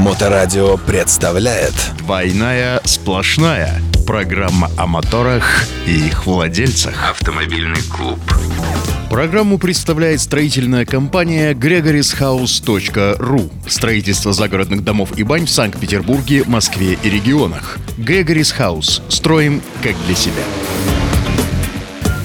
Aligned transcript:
Моторадио 0.00 0.78
представляет 0.78 1.74
«Двойная 1.98 2.80
сплошная». 2.86 3.82
Программа 4.06 4.70
о 4.78 4.86
моторах 4.86 5.66
и 5.86 6.06
их 6.06 6.24
владельцах. 6.24 7.10
Автомобильный 7.10 7.82
клуб. 7.82 8.18
Программу 9.10 9.58
представляет 9.58 10.22
строительная 10.22 10.86
компания 10.86 11.52
gregorishouse.ru. 11.52 13.52
Строительство 13.68 14.32
загородных 14.32 14.82
домов 14.82 15.10
и 15.18 15.22
бань 15.22 15.44
в 15.44 15.50
Санкт-Петербурге, 15.50 16.44
Москве 16.46 16.98
и 17.02 17.10
регионах. 17.10 17.76
Gregory's 17.98 18.56
House. 18.58 19.02
Строим 19.10 19.60
как 19.82 19.94
для 20.06 20.14
себя. 20.14 20.42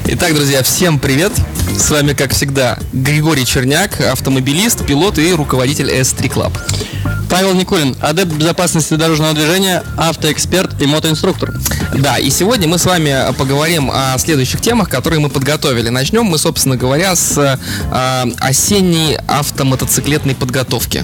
Итак, 0.06 0.34
друзья, 0.34 0.64
всем 0.64 0.98
привет! 0.98 1.34
С 1.78 1.92
вами, 1.92 2.14
как 2.14 2.32
всегда, 2.32 2.80
Григорий 2.94 3.46
Черняк, 3.46 4.00
автомобилист, 4.00 4.86
пилот 4.86 5.18
и 5.18 5.34
руководитель 5.34 5.90
S3 5.90 6.32
Club. 6.32 6.54
Павел 7.30 7.54
Никулин, 7.54 7.96
адепт 8.02 8.34
безопасности 8.34 8.94
дорожного 8.96 9.34
движения, 9.34 9.84
автоэксперт 9.98 10.82
и 10.82 10.86
мотоинструктор. 10.86 11.54
Да, 11.94 12.18
и 12.18 12.30
сегодня 12.30 12.68
мы 12.68 12.78
с 12.78 12.86
вами 12.86 13.34
поговорим 13.38 13.92
о 13.92 14.18
следующих 14.18 14.62
темах, 14.62 14.90
которые 14.90 15.20
мы 15.20 15.30
подготовили. 15.30 15.90
Начнем 15.90 16.26
мы, 16.26 16.38
собственно 16.38 16.78
говоря, 16.78 17.16
с 17.16 17.38
э, 17.38 18.26
осенней 18.40 19.18
автомотоциклетной 19.28 20.36
подготовки. 20.36 21.04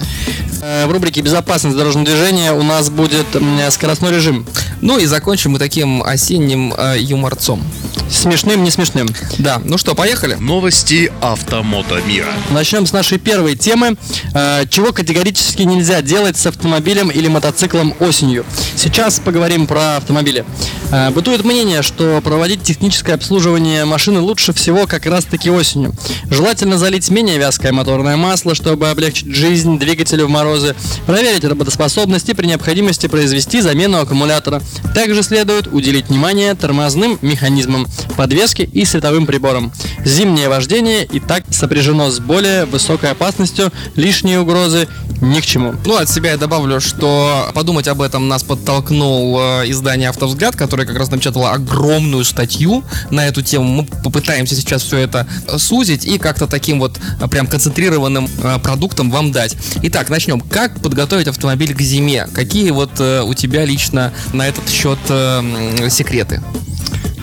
Э, 0.62 0.86
В 0.86 0.92
рубрике 0.92 1.20
«Безопасность 1.22 1.76
дорожного 1.76 2.06
движения» 2.06 2.52
у 2.52 2.62
нас 2.62 2.88
будет 2.88 3.26
скоростной 3.70 4.12
режим. 4.12 4.46
Ну 4.80 4.98
и 4.98 5.06
закончим 5.06 5.52
мы 5.52 5.58
таким 5.58 6.02
осенним 6.02 6.72
э, 6.76 6.96
юморцом. 7.00 7.62
Смешным, 8.10 8.62
не 8.62 8.70
смешным. 8.70 9.08
Да, 9.38 9.60
ну 9.64 9.78
что, 9.78 9.94
поехали? 9.94 10.34
Новости 10.34 11.10
автомото 11.20 12.00
мира. 12.06 12.28
Начнем 12.50 12.86
с 12.86 12.92
нашей 12.92 13.18
первой 13.18 13.56
темы. 13.56 13.96
Э, 14.34 14.64
Чего 14.68 14.92
категорически 14.92 15.62
нельзя 15.62 16.00
делать 16.02 16.36
с 16.36 16.46
автомобилем 16.46 17.10
или 17.10 17.26
мотоциклом 17.28 17.94
осенью. 18.00 18.44
Сейчас 18.76 19.18
поговорим 19.18 19.66
про 19.66 19.96
автомобили. 19.96 20.44
Э, 20.92 21.10
Бытует 21.10 21.44
мнение, 21.44 21.82
что 21.82 22.20
проводить 22.22 22.62
техническое 22.62 23.14
обслуживание 23.14 23.84
машины 23.84 24.20
лучше 24.20 24.52
всего 24.52 24.86
как 24.86 25.06
раз 25.06 25.24
таки 25.24 25.50
осенью. 25.50 25.92
Желательно 26.30 26.78
залить 26.78 27.08
менее 27.10 27.38
вязкое 27.38 27.72
моторное 27.72 28.16
масло, 28.16 28.54
чтобы 28.54 28.90
облегчить 28.90 29.34
жизнь 29.34 29.78
двигателю 29.78 30.26
в 30.26 30.30
морозы, 30.52 30.74
проверить 31.06 31.44
работоспособность 31.44 32.28
и 32.28 32.34
при 32.34 32.46
необходимости 32.46 33.06
произвести 33.06 33.60
замену 33.60 33.98
аккумулятора. 33.98 34.62
Также 34.94 35.22
следует 35.22 35.66
уделить 35.66 36.08
внимание 36.08 36.54
тормозным 36.54 37.18
механизмам, 37.22 37.86
подвеске 38.16 38.64
и 38.64 38.84
световым 38.84 39.26
приборам. 39.26 39.72
Зимнее 40.04 40.48
вождение 40.48 41.04
и 41.04 41.20
так 41.20 41.44
сопряжено 41.50 42.10
с 42.10 42.20
более 42.20 42.66
высокой 42.66 43.12
опасностью, 43.12 43.72
лишние 43.96 44.40
угрозы 44.40 44.88
ни 45.22 45.40
к 45.40 45.46
чему. 45.46 45.74
Ну, 45.86 45.96
от 45.96 46.10
себя 46.10 46.32
я 46.32 46.36
добавлю, 46.36 46.80
что 46.80 47.50
подумать 47.54 47.86
об 47.86 48.02
этом 48.02 48.28
нас 48.28 48.42
подтолкнул 48.42 49.38
э, 49.40 49.70
издание 49.70 50.08
«Автовзгляд», 50.08 50.56
которое 50.56 50.84
как 50.84 50.96
раз 50.98 51.10
напечатало 51.10 51.52
огромную 51.52 52.24
статью 52.24 52.82
на 53.10 53.28
эту 53.28 53.40
тему. 53.40 53.64
Мы 53.64 53.84
попытаемся 54.02 54.56
сейчас 54.56 54.82
все 54.82 54.98
это 54.98 55.28
сузить 55.58 56.04
и 56.04 56.18
как-то 56.18 56.48
таким 56.48 56.80
вот 56.80 56.98
э, 57.20 57.28
прям 57.28 57.46
концентрированным 57.46 58.28
э, 58.42 58.58
продуктом 58.58 59.12
вам 59.12 59.30
дать. 59.30 59.56
Итак, 59.82 60.10
начнем. 60.10 60.41
Как 60.50 60.80
подготовить 60.80 61.28
автомобиль 61.28 61.74
к 61.74 61.80
зиме? 61.80 62.26
Какие 62.32 62.70
вот 62.70 63.00
э, 63.00 63.22
у 63.22 63.34
тебя 63.34 63.64
лично 63.64 64.12
на 64.32 64.48
этот 64.48 64.68
счет 64.68 64.98
э, 65.08 65.88
секреты? 65.90 66.42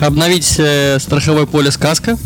Обновить 0.00 0.54
э, 0.58 0.98
страховой 0.98 1.46
полис 1.46 1.76
каска 1.76 2.16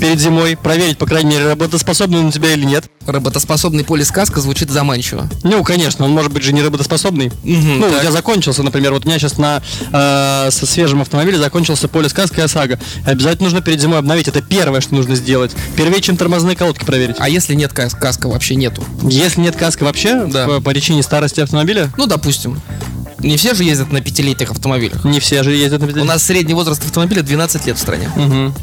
перед 0.00 0.18
зимой, 0.20 0.56
проверить, 0.56 0.98
по 0.98 1.06
крайней 1.06 1.30
мере, 1.30 1.48
работоспособный 1.48 2.18
он 2.20 2.26
у 2.26 2.30
тебя 2.32 2.52
или 2.52 2.64
нет. 2.64 2.84
Работоспособный 3.06 3.84
полис 3.84 4.10
каска 4.10 4.40
звучит 4.40 4.70
заманчиво. 4.70 5.28
Ну, 5.42 5.62
конечно, 5.62 6.04
он 6.04 6.12
может 6.12 6.32
быть 6.32 6.42
же 6.42 6.52
не 6.52 6.62
работоспособный. 6.62 7.30
Мгм, 7.42 7.80
ну, 7.80 7.90
так. 7.90 8.00
тебя 8.02 8.12
закончился, 8.12 8.62
например, 8.62 8.92
вот 8.92 9.04
у 9.04 9.08
меня 9.08 9.18
сейчас 9.18 9.36
на 9.38 9.62
э, 9.92 10.50
со 10.50 10.66
свежем 10.66 11.02
автомобиле 11.02 11.38
закончился 11.38 11.88
полис 11.88 12.12
каска 12.12 12.40
и 12.40 12.44
ОСАГО. 12.44 12.78
Обязательно 13.06 13.44
нужно 13.44 13.60
перед 13.60 13.80
зимой 13.80 13.98
обновить. 13.98 14.28
Это 14.28 14.40
первое, 14.42 14.80
что 14.80 14.94
нужно 14.94 15.14
сделать. 15.16 15.52
Первее, 15.76 16.00
чем 16.00 16.16
тормозные 16.16 16.56
колодки 16.56 16.84
проверить. 16.84 17.16
А 17.18 17.28
если 17.28 17.54
нет 17.54 17.72
кас- 17.72 17.94
каска, 17.94 18.28
вообще 18.28 18.54
нету? 18.56 18.82
Если 19.02 19.40
нет 19.40 19.56
каска 19.56 19.84
вообще, 19.84 20.24
Да. 20.26 20.46
по, 20.46 20.60
по 20.60 20.70
причине 20.70 21.02
старости 21.02 21.40
автомобиля, 21.40 21.90
Ну, 21.96 22.06
допустим. 22.06 22.60
Не 23.18 23.36
все 23.36 23.54
же 23.54 23.64
ездят 23.64 23.92
на 23.92 24.00
пятилетних 24.00 24.50
автомобилях. 24.50 25.04
не 25.04 25.20
все 25.20 25.42
же 25.42 25.52
ездят 25.54 25.80
на 25.80 26.02
У 26.02 26.04
нас 26.04 26.22
средний 26.22 26.54
возраст 26.54 26.82
автомобиля 26.84 27.22
12 27.22 27.66
лет 27.66 27.76
в 27.76 27.80
стране. 27.80 28.10
Мгм. 28.16 28.54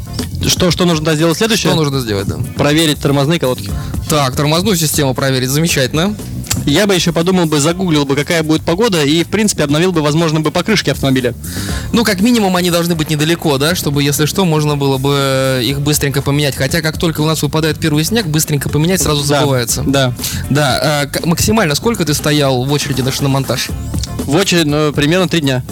Что, 0.46 0.70
что 0.70 0.84
нужно 0.84 1.06
да, 1.06 1.14
сделать 1.14 1.38
следующее? 1.38 1.70
Что 1.70 1.80
нужно 1.80 2.00
сделать, 2.00 2.26
да? 2.26 2.36
Проверить 2.56 2.98
тормозные 2.98 3.38
колодки. 3.38 3.70
Так, 4.08 4.34
тормозную 4.36 4.76
систему 4.76 5.14
проверить, 5.14 5.48
замечательно. 5.50 6.16
Я 6.66 6.86
бы 6.86 6.94
еще 6.94 7.12
подумал 7.12 7.46
бы, 7.46 7.60
загуглил 7.60 8.04
бы, 8.04 8.14
какая 8.14 8.42
будет 8.42 8.62
погода, 8.62 9.02
и, 9.02 9.24
в 9.24 9.28
принципе, 9.28 9.64
обновил 9.64 9.90
бы, 9.92 10.02
возможно, 10.02 10.40
бы 10.40 10.50
покрышки 10.50 10.90
автомобиля. 10.90 11.34
Ну, 11.92 12.04
как 12.04 12.20
минимум, 12.20 12.56
они 12.56 12.70
должны 12.70 12.94
быть 12.94 13.10
недалеко, 13.10 13.56
да, 13.58 13.74
чтобы, 13.74 14.02
если 14.02 14.26
что, 14.26 14.44
можно 14.44 14.76
было 14.76 14.98
бы 14.98 15.60
их 15.64 15.80
быстренько 15.80 16.22
поменять. 16.22 16.54
Хотя, 16.54 16.82
как 16.82 16.98
только 16.98 17.20
у 17.20 17.26
нас 17.26 17.42
выпадает 17.42 17.78
первый 17.78 18.04
снег, 18.04 18.26
быстренько 18.26 18.68
поменять 18.68 19.00
сразу 19.00 19.22
Да, 19.26 19.40
забывается. 19.40 19.82
Да. 19.86 20.12
Да, 20.50 20.78
а, 20.82 21.06
к- 21.06 21.24
максимально 21.24 21.74
сколько 21.74 22.04
ты 22.04 22.14
стоял 22.14 22.64
в 22.64 22.72
очереди 22.72 23.00
на 23.00 23.12
шиномонтаж? 23.12 23.68
В 24.26 24.36
очередь, 24.36 24.66
ну, 24.66 24.92
примерно 24.92 25.28
три 25.28 25.40
дня. 25.40 25.62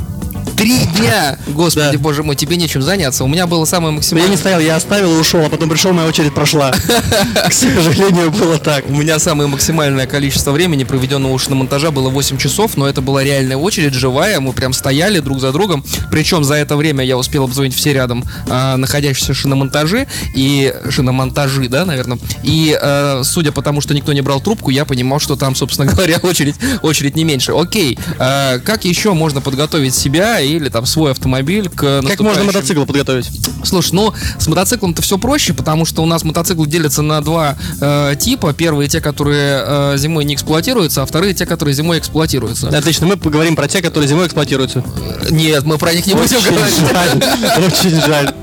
Три 0.60 0.76
дня! 0.98 1.38
Господи, 1.48 1.93
Да. 1.93 1.98
боже 1.98 2.22
мой, 2.22 2.37
тебе 2.37 2.56
нечем 2.56 2.82
заняться. 2.82 3.25
У 3.25 3.28
меня 3.28 3.47
было 3.47 3.65
самое 3.65 3.93
Я 3.93 3.97
максимальное... 3.97 4.31
не 4.31 4.37
стоял, 4.37 4.60
я 4.60 4.76
оставил 4.76 5.16
и 5.16 5.19
ушел, 5.19 5.43
а 5.47 5.48
потом 5.48 5.71
пришел, 5.71 5.94
моя 5.94 6.06
очередь 6.06 6.34
прошла. 6.34 6.71
К 7.48 7.50
сожалению, 7.50 8.31
было 8.31 8.59
так. 8.59 8.87
У 8.91 8.93
меня 8.93 9.19
самое 9.19 9.48
максимальное 9.48 10.06
количество 10.06 10.50
времени, 10.50 10.84
проведенного 10.84 11.32
у 11.32 11.38
шиномонтажа, 11.38 11.91
было 11.91 12.10
8 12.10 12.37
часов, 12.37 12.76
но 12.76 12.87
это 12.87 13.00
была 13.00 13.25
реальная 13.25 13.56
очередь, 13.56 13.94
живая, 13.94 14.38
мы 14.41 14.53
прям 14.53 14.75
стояли 14.75 15.21
друг 15.21 15.41
за 15.41 15.50
другом. 15.50 15.82
Причем 16.10 16.44
за 16.44 16.56
это 16.56 16.77
время 16.77 17.06
я 17.06 17.16
успел 17.16 17.44
обзвонить 17.44 17.75
все 17.75 17.94
рядом 17.94 18.22
а, 18.50 18.77
находящиеся 18.77 19.32
шиномонтажи 19.32 20.09
и 20.34 20.75
шиномонтажи, 20.91 21.71
да, 21.71 21.87
наверное. 21.87 22.19
И 22.42 22.78
а, 22.78 23.22
судя 23.25 23.50
по 23.53 23.62
тому, 23.62 23.81
что 23.81 23.94
никто 23.94 24.12
не 24.12 24.21
брал 24.21 24.42
трубку, 24.42 24.69
я 24.69 24.84
понимал, 24.84 25.21
что 25.21 25.37
там, 25.37 25.54
собственно 25.54 25.91
говоря, 25.91 26.19
очередь, 26.19 26.56
очередь 26.82 27.16
не 27.16 27.25
меньше. 27.25 27.53
Окей, 27.53 27.98
а, 28.19 28.59
как 28.59 28.84
еще 28.84 29.15
можно 29.15 29.41
подготовить 29.41 29.94
себя 29.94 30.50
или 30.56 30.69
там 30.69 30.87
свой 30.87 31.12
автомобиль 31.12 31.69
к 31.69 32.03
Как 32.06 32.21
можно 32.21 32.44
мотоцикл 32.44 32.84
подготовить? 32.84 33.31
Слушай, 33.65 33.94
ну 33.94 34.15
с 34.38 34.47
мотоциклом-то 34.47 35.03
все 35.03 35.19
проще, 35.19 35.55
потому 35.55 35.84
что 35.84 36.03
у 36.03 36.06
нас 36.06 36.25
мотоциклы 36.25 36.66
делятся 36.66 37.03
на 37.03 37.21
два 37.21 37.56
э, 37.81 38.15
типа. 38.19 38.53
Первые 38.53 38.89
те, 38.89 39.00
которые 39.00 39.62
э, 39.65 39.94
зимой 39.97 40.25
не 40.25 40.34
эксплуатируются, 40.34 41.03
а 41.03 41.06
вторые 41.06 41.34
те, 41.34 41.47
которые 41.47 41.75
зимой 41.75 41.99
эксплуатируются. 41.99 42.69
Отлично, 42.69 43.06
мы 43.06 43.16
поговорим 43.16 43.56
про 43.56 43.69
те, 43.69 43.83
которые 43.83 44.09
зимой 44.09 44.27
эксплуатируются. 44.27 44.84
Нет, 45.31 45.65
мы 45.65 45.78
про 45.78 45.93
них 45.93 46.06
не 46.06 46.15
будем 46.15 46.37
Очень 46.37 46.55
говорить. 46.55 46.75
жаль, 46.93 47.65
очень 47.65 48.00
жаль. 48.00 48.34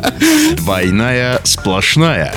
Двойная 0.58 1.42
сплошная. 1.44 2.34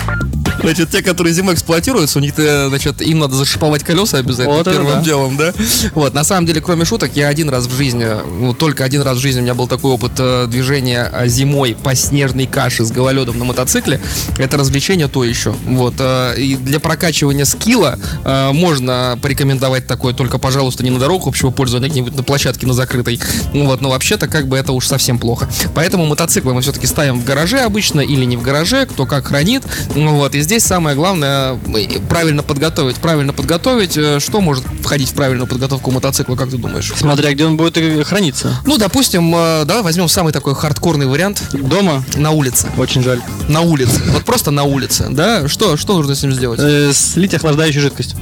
Значит, 0.62 0.90
те, 0.90 1.02
которые 1.02 1.32
зимой 1.32 1.54
эксплуатируются, 1.54 2.18
у 2.18 2.22
них, 2.22 2.34
э, 2.36 2.68
значит, 2.68 3.00
им 3.02 3.18
надо 3.18 3.34
зашиповать 3.34 3.82
колеса 3.82 4.18
обязательно 4.18 4.56
Вот 4.56 4.66
первым 4.66 4.94
да. 4.94 5.02
делом, 5.02 5.36
да? 5.36 5.52
Вот, 5.94 6.14
на 6.14 6.24
самом 6.24 6.46
деле, 6.46 6.60
кроме 6.60 6.84
шуток, 6.84 7.12
я 7.14 7.28
один 7.28 7.48
раз 7.50 7.66
в 7.66 7.76
жизни, 7.76 8.06
ну, 8.40 8.54
только 8.54 8.84
один 8.84 9.02
раз 9.02 9.18
в 9.18 9.20
жизни 9.20 9.40
у 9.40 9.42
меня 9.42 9.54
был 9.54 9.66
такой 9.66 9.92
опыт 9.92 10.12
э, 10.18 10.46
движения 10.48 11.10
э, 11.12 11.28
зимой 11.28 11.76
по 11.82 11.94
снежной 11.94 12.46
каше 12.46 12.84
с 12.84 12.90
гололедом 12.90 13.38
на 13.38 13.44
мотоцикле. 13.44 14.00
Это 14.38 14.56
развлечение 14.56 15.08
то 15.08 15.24
еще. 15.24 15.54
Вот, 15.66 15.94
э, 15.98 16.34
и 16.38 16.56
для 16.56 16.80
прокачивания 16.80 17.44
скилла 17.44 17.98
э, 18.24 18.52
можно 18.52 19.18
порекомендовать 19.22 19.86
такое, 19.86 20.14
только, 20.14 20.38
пожалуйста, 20.38 20.84
не 20.84 20.90
на 20.90 20.98
дорогу 20.98 21.28
общего 21.28 21.50
пользования, 21.50 21.88
а 21.88 21.90
где-нибудь 21.90 22.16
на 22.16 22.22
площадке 22.22 22.66
на 22.66 22.74
закрытой. 22.74 23.20
Ну 23.52 23.66
Вот, 23.66 23.80
но 23.80 23.90
вообще-то 23.90 24.28
как 24.28 24.48
бы 24.48 24.56
это 24.56 24.72
уж 24.72 24.86
совсем 24.86 25.18
плохо. 25.18 25.48
Поэтому 25.74 26.06
мотоциклы 26.06 26.54
мы 26.54 26.60
все-таки 26.62 26.86
ставим 26.86 27.20
в 27.20 27.24
гараже 27.24 27.60
обычно 27.60 28.00
или 28.00 28.24
не 28.24 28.36
в 28.36 28.42
гараже, 28.42 28.86
кто 28.86 29.06
как 29.06 29.28
хранит. 29.28 29.62
Ну 29.94 30.16
Вот, 30.16 30.34
и 30.34 30.40
здесь 30.50 30.64
самое 30.64 30.96
главное 30.96 31.60
э, 31.76 32.00
правильно 32.08 32.42
подготовить. 32.42 32.96
Правильно 32.96 33.32
подготовить. 33.32 33.96
э, 33.96 34.18
Что 34.18 34.40
может 34.40 34.64
входить 34.82 35.08
в 35.10 35.14
правильную 35.14 35.46
подготовку 35.46 35.92
мотоцикла, 35.92 36.34
как 36.34 36.50
ты 36.50 36.56
думаешь? 36.56 36.92
Смотря 36.96 37.32
где 37.32 37.44
он 37.46 37.56
будет 37.56 37.78
храниться. 38.04 38.56
Ну, 38.66 38.76
допустим, 38.76 39.32
э, 39.32 39.64
давай 39.64 39.84
возьмем 39.84 40.08
самый 40.08 40.32
такой 40.32 40.56
хардкорный 40.56 41.06
вариант 41.06 41.40
Дома? 41.52 42.02
на 42.16 42.32
улице. 42.32 42.66
Очень 42.76 43.04
жаль. 43.04 43.20
На 43.46 43.60
улице. 43.60 44.00
Вот 44.08 44.24
просто 44.24 44.50
на 44.50 44.64
улице, 44.64 45.06
да? 45.10 45.46
Что, 45.46 45.76
что 45.76 45.96
нужно 45.96 46.16
с 46.16 46.22
ним 46.24 46.32
сделать? 46.32 46.58
Э, 46.60 46.90
слить 46.92 47.32
охлаждающую 47.34 47.82
жидкость. 47.82 48.16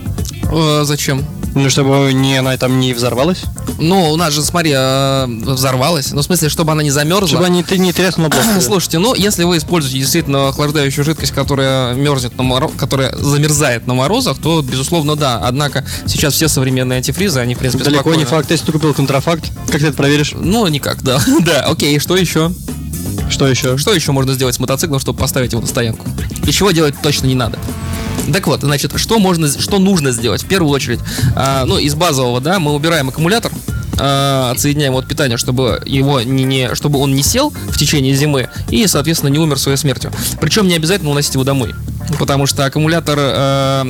Э, 0.52 0.82
Зачем? 0.84 1.24
Ну, 1.58 1.70
чтобы 1.70 2.12
не, 2.12 2.36
она 2.36 2.56
там 2.56 2.78
не 2.78 2.92
взорвалась. 2.92 3.42
Ну, 3.78 4.10
у 4.12 4.16
нас 4.16 4.32
же, 4.32 4.42
смотри, 4.42 4.72
э, 4.74 5.26
взорвалась. 5.26 6.12
Ну, 6.12 6.20
в 6.20 6.24
смысле, 6.24 6.48
чтобы 6.48 6.72
она 6.72 6.82
не 6.82 6.90
замерзла. 6.90 7.28
Чтобы 7.28 7.46
она 7.46 7.54
не, 7.54 7.78
не 7.78 7.92
треснула 7.92 8.28
блок. 8.30 8.42
Слушайте, 8.60 8.98
ну 8.98 9.14
если 9.14 9.44
вы 9.44 9.58
используете 9.58 9.98
действительно 9.98 10.48
охлаждающую 10.48 11.04
жидкость, 11.04 11.32
которая 11.32 11.94
мерзнет 11.94 12.36
на 12.36 12.42
моро... 12.44 12.68
которая 12.68 13.14
замерзает 13.16 13.86
на 13.86 13.94
морозах, 13.94 14.38
то 14.38 14.62
безусловно 14.62 15.16
да. 15.16 15.40
Однако 15.42 15.84
сейчас 16.06 16.34
все 16.34 16.48
современные 16.48 16.98
антифризы, 16.98 17.40
они 17.40 17.54
в 17.54 17.58
принципе 17.58 17.84
Далеко 17.84 18.14
не 18.14 18.22
спокойно- 18.22 18.26
факт. 18.26 18.50
Если 18.50 18.66
ты 18.66 18.72
купил 18.72 18.94
контрафакт, 18.94 19.50
как 19.70 19.80
ты 19.80 19.86
это 19.88 19.96
проверишь? 19.96 20.32
Ну 20.34 20.66
никак, 20.68 21.02
да. 21.02 21.20
да, 21.40 21.62
окей. 21.62 21.98
Что 21.98 22.16
еще? 22.16 22.52
Что 23.30 23.46
еще? 23.46 23.76
Что 23.76 23.92
еще 23.92 24.12
можно 24.12 24.32
сделать 24.34 24.54
с 24.54 24.58
мотоциклом, 24.58 25.00
чтобы 25.00 25.18
поставить 25.18 25.52
его 25.52 25.60
на 25.60 25.68
стоянку? 25.68 26.06
И 26.46 26.52
чего 26.52 26.70
делать 26.70 26.94
точно 27.02 27.26
не 27.26 27.34
надо? 27.34 27.58
Так 28.32 28.46
вот, 28.46 28.60
значит, 28.60 28.92
что 28.96 29.18
можно, 29.18 29.48
что 29.48 29.78
нужно 29.78 30.12
сделать? 30.12 30.42
В 30.42 30.46
первую 30.46 30.72
очередь, 30.72 31.00
а, 31.34 31.64
ну, 31.64 31.78
из 31.78 31.94
базового, 31.94 32.40
да, 32.40 32.58
мы 32.58 32.72
убираем 32.72 33.08
аккумулятор, 33.08 33.52
а, 33.98 34.50
отсоединяем 34.52 34.94
от 34.94 35.06
питания, 35.08 35.36
чтобы 35.36 35.82
его 35.84 36.20
не, 36.20 36.44
не, 36.44 36.74
чтобы 36.74 36.98
он 36.98 37.14
не 37.14 37.22
сел 37.22 37.50
в 37.50 37.78
течение 37.78 38.14
зимы 38.14 38.48
и, 38.70 38.86
соответственно, 38.86 39.30
не 39.30 39.38
умер 39.38 39.58
своей 39.58 39.78
смертью. 39.78 40.12
Причем 40.40 40.68
не 40.68 40.74
обязательно 40.74 41.10
уносить 41.10 41.34
его 41.34 41.44
домой. 41.44 41.74
Потому 42.18 42.46
что 42.46 42.64
аккумулятор 42.64 43.18
э, 43.18 43.84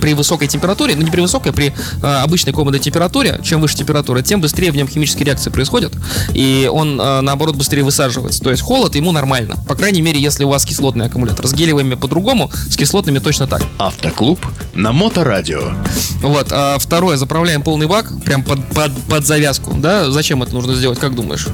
при 0.00 0.14
высокой 0.14 0.48
температуре, 0.48 0.94
ну 0.96 1.02
не 1.02 1.10
при 1.10 1.20
высокой, 1.20 1.52
при 1.52 1.68
э, 2.02 2.06
обычной 2.06 2.52
комнатной 2.52 2.80
температуре, 2.80 3.40
чем 3.42 3.60
выше 3.60 3.76
температура, 3.76 4.22
тем 4.22 4.40
быстрее 4.40 4.70
в 4.70 4.76
нем 4.76 4.88
химические 4.88 5.26
реакции 5.26 5.50
происходят, 5.50 5.92
и 6.32 6.68
он 6.72 7.00
э, 7.00 7.20
наоборот 7.20 7.56
быстрее 7.56 7.82
высаживается. 7.82 8.42
То 8.42 8.50
есть 8.50 8.62
холод 8.62 8.94
ему 8.94 9.12
нормально. 9.12 9.56
По 9.68 9.74
крайней 9.74 10.02
мере, 10.02 10.20
если 10.20 10.44
у 10.44 10.48
вас 10.48 10.64
кислотный 10.64 11.06
аккумулятор. 11.06 11.46
С 11.46 11.52
гелевыми 11.52 11.94
по-другому, 11.94 12.50
с 12.70 12.76
кислотными 12.76 13.18
точно 13.18 13.46
так. 13.46 13.62
Автоклуб 13.78 14.40
на 14.74 14.92
Моторадио. 14.92 15.74
Вот. 16.20 16.48
А 16.52 16.78
второе, 16.78 17.16
заправляем 17.16 17.62
полный 17.62 17.86
бак, 17.86 18.10
прям 18.24 18.42
под, 18.42 18.64
под, 18.68 18.92
под 19.08 19.26
завязку. 19.26 19.74
Да? 19.74 20.10
Зачем 20.10 20.42
это 20.42 20.54
нужно 20.54 20.74
сделать, 20.74 20.98
как 20.98 21.14
думаешь? 21.14 21.48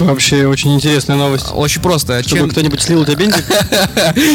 Вообще 0.00 0.46
очень 0.46 0.74
интересная 0.74 1.16
новость. 1.16 1.46
Очень 1.52 1.80
просто. 1.82 2.22
Чтобы 2.22 2.42
Чем- 2.42 2.50
кто-нибудь 2.50 2.80
слил 2.82 3.00
у 3.00 3.04
тебя 3.04 3.16
бензин? 3.16 3.44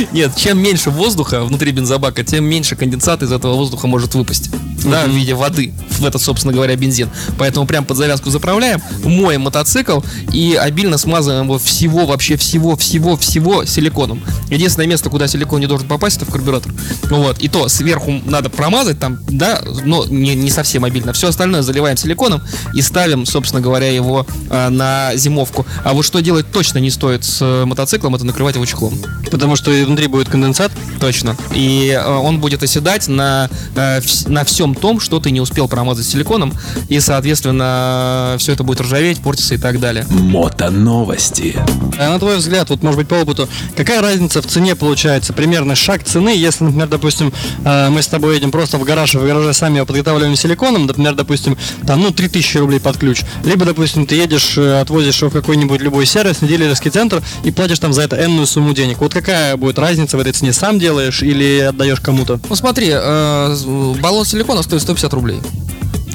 Нет, 0.12 0.36
чем 0.36 0.60
меньше 0.62 0.90
воздуха 0.90 1.44
внутри 1.44 1.72
бензобака, 1.72 2.24
тем 2.24 2.46
меньше 2.46 2.76
конденсат 2.76 3.22
из 3.24 3.32
этого 3.32 3.56
воздуха 3.56 3.88
может 3.88 4.16
выпасть. 4.16 4.50
Да, 4.84 5.06
в 5.06 5.10
виде 5.10 5.34
воды. 5.34 5.74
В 5.90 6.06
этот, 6.06 6.22
собственно 6.22 6.54
говоря, 6.54 6.76
бензин. 6.76 7.10
Поэтому 7.38 7.68
прям 7.68 7.86
под 7.86 7.98
завязку 7.98 8.30
заправляем, 8.30 8.82
моем 9.04 9.42
мотоцикл 9.42 10.00
и 10.32 10.56
обильно 10.60 10.98
смазываем 10.98 11.46
его 11.46 11.60
всего, 11.60 12.06
вообще 12.06 12.36
всего, 12.38 12.76
всего, 12.76 13.18
всего 13.18 13.66
силиконом. 13.66 14.22
Единственное 14.50 14.88
место, 14.88 15.10
куда 15.10 15.28
силикон 15.28 15.60
не 15.60 15.68
должен 15.68 15.88
попасть, 15.88 16.18
это 16.18 16.26
в 16.26 16.30
карбюратор. 16.30 16.74
Вот. 17.10 17.40
И 17.40 17.48
то 17.48 17.68
сверху 17.68 18.22
надо 18.26 18.50
промазать 18.50 19.00
там, 19.00 19.20
да, 19.28 19.62
но 19.86 20.06
не, 20.06 20.36
не 20.36 20.50
совсем 20.50 20.84
обильно. 20.84 21.14
Все 21.14 21.28
остальное 21.28 21.62
заливаем 21.62 21.98
силиконом 21.98 22.42
и 22.74 22.82
ставим, 22.82 23.26
собственно 23.26 23.62
говоря, 23.62 23.90
его 23.92 24.26
э, 24.50 24.70
на 24.70 25.16
зимовку. 25.16 25.66
А 25.84 25.94
вот 25.94 26.04
что 26.04 26.20
делать 26.22 26.52
точно 26.52 26.80
не 26.80 26.90
стоит 26.90 27.24
с 27.24 27.42
э, 27.42 27.66
мотоциклом, 27.66 28.16
это 28.16 28.26
накрывать 28.26 28.56
его 28.56 28.66
чехлом. 28.66 29.00
Потому 29.30 29.56
что 29.56 29.72
внутри 29.72 30.08
будет 30.08 30.30
конденсат. 30.30 30.72
Точно. 31.00 31.36
И 31.54 31.90
э, 31.90 32.04
он 32.16 32.40
будет 32.40 32.64
оседать 32.64 33.08
на, 33.08 33.50
э, 33.76 34.00
вс- 34.00 34.30
на 34.30 34.44
всем 34.44 34.71
том, 34.76 35.00
что 35.00 35.20
ты 35.20 35.32
не 35.32 35.42
успел 35.42 35.68
промазать 35.68 36.06
силиконом. 36.06 36.54
И, 36.90 37.00
соответственно, 37.00 38.36
все 38.40 38.54
это 38.54 38.64
будет 38.64 38.82
ржаветь, 38.82 39.20
портиться 39.20 39.56
и 39.56 39.58
так 39.58 39.80
далее. 39.80 40.06
Мотоновости. 40.10 41.56
А 41.98 42.10
на 42.10 42.20
твой 42.20 42.38
взгляд, 42.38 42.70
вот 42.70 42.84
может 42.84 42.98
быть 42.98 43.08
по 43.08 43.16
опыту, 43.16 43.48
какая 43.76 44.02
разница 44.02 44.42
в 44.42 44.46
цене 44.48 44.76
получается? 44.76 45.34
Примерно 45.34 45.76
шаг 45.76 46.04
цены, 46.04 46.30
если, 46.30 46.64
например, 46.66 46.88
допустим, 46.88 47.32
э, 47.66 47.90
мы 47.90 48.02
с 48.02 48.08
тобой 48.08 48.36
едем 48.36 48.52
просто 48.52 48.78
в 48.78 48.84
гараж, 48.84 49.16
и 49.16 49.18
в 49.18 49.26
гараже 49.26 49.54
сами 49.54 49.78
его 49.78 49.86
подготавливаем 49.86 50.36
силиконом, 50.36 50.86
например, 50.88 51.16
допустим, 51.16 51.58
там, 51.86 52.02
ну, 52.02 52.12
3000 52.12 52.58
рублей 52.58 52.80
под 52.80 52.98
ключ. 52.98 53.22
Либо, 53.44 53.66
допустим, 53.66 54.06
ты 54.06 54.16
едешь, 54.16 54.58
э, 54.58 54.80
отвозишь 54.82 55.20
его 55.22 55.30
в 55.30 55.34
какой-нибудь 55.34 55.82
любой 55.82 56.06
сервис, 56.06 56.42
на 56.42 56.48
дилерский 56.48 56.92
центр, 56.92 57.22
и 57.44 57.52
платишь 57.52 57.80
там 57.80 57.94
за 57.94 58.02
это 58.04 58.24
энную 58.24 58.48
сумму 58.48 58.74
денег. 58.74 59.00
Вот 59.00 59.14
какая 59.14 59.56
будет 59.58 59.78
разница 59.80 60.18
в 60.18 60.20
этой 60.20 60.34
цене? 60.34 60.54
Сам 60.54 60.80
делаешь 60.80 61.22
или 61.22 61.60
отдаешь 61.60 62.00
кому-то? 62.00 62.40
Ну 62.50 62.56
смотри, 62.56 62.90
э, 62.92 63.54
с- 63.56 63.66
баллон 64.00 64.26
силикона 64.26 64.61
стоит 64.64 64.82
150 64.82 65.14
рублей. 65.14 65.42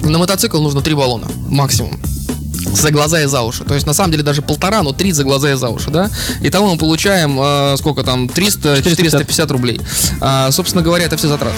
На 0.02 0.18
мотоцикл 0.18 0.60
нужно 0.60 0.82
3 0.82 0.94
баллона 0.94 1.26
максимум. 1.48 1.98
За 2.72 2.90
глаза 2.90 3.22
и 3.22 3.26
за 3.26 3.42
уши. 3.42 3.64
То 3.64 3.74
есть, 3.74 3.86
на 3.86 3.94
самом 3.94 4.10
деле, 4.10 4.22
даже 4.22 4.42
полтора, 4.42 4.82
но 4.82 4.92
три 4.92 5.12
за 5.12 5.24
глаза 5.24 5.52
и 5.52 5.54
за 5.54 5.68
уши, 5.68 5.90
да? 5.90 6.10
Итого 6.42 6.72
мы 6.72 6.78
получаем, 6.78 7.38
э, 7.40 7.76
сколько 7.78 8.02
там, 8.02 8.26
300-450 8.26 9.52
рублей. 9.52 9.80
А, 10.20 10.50
собственно 10.50 10.82
говоря, 10.82 11.04
это 11.04 11.16
все 11.16 11.28
затраты. 11.28 11.56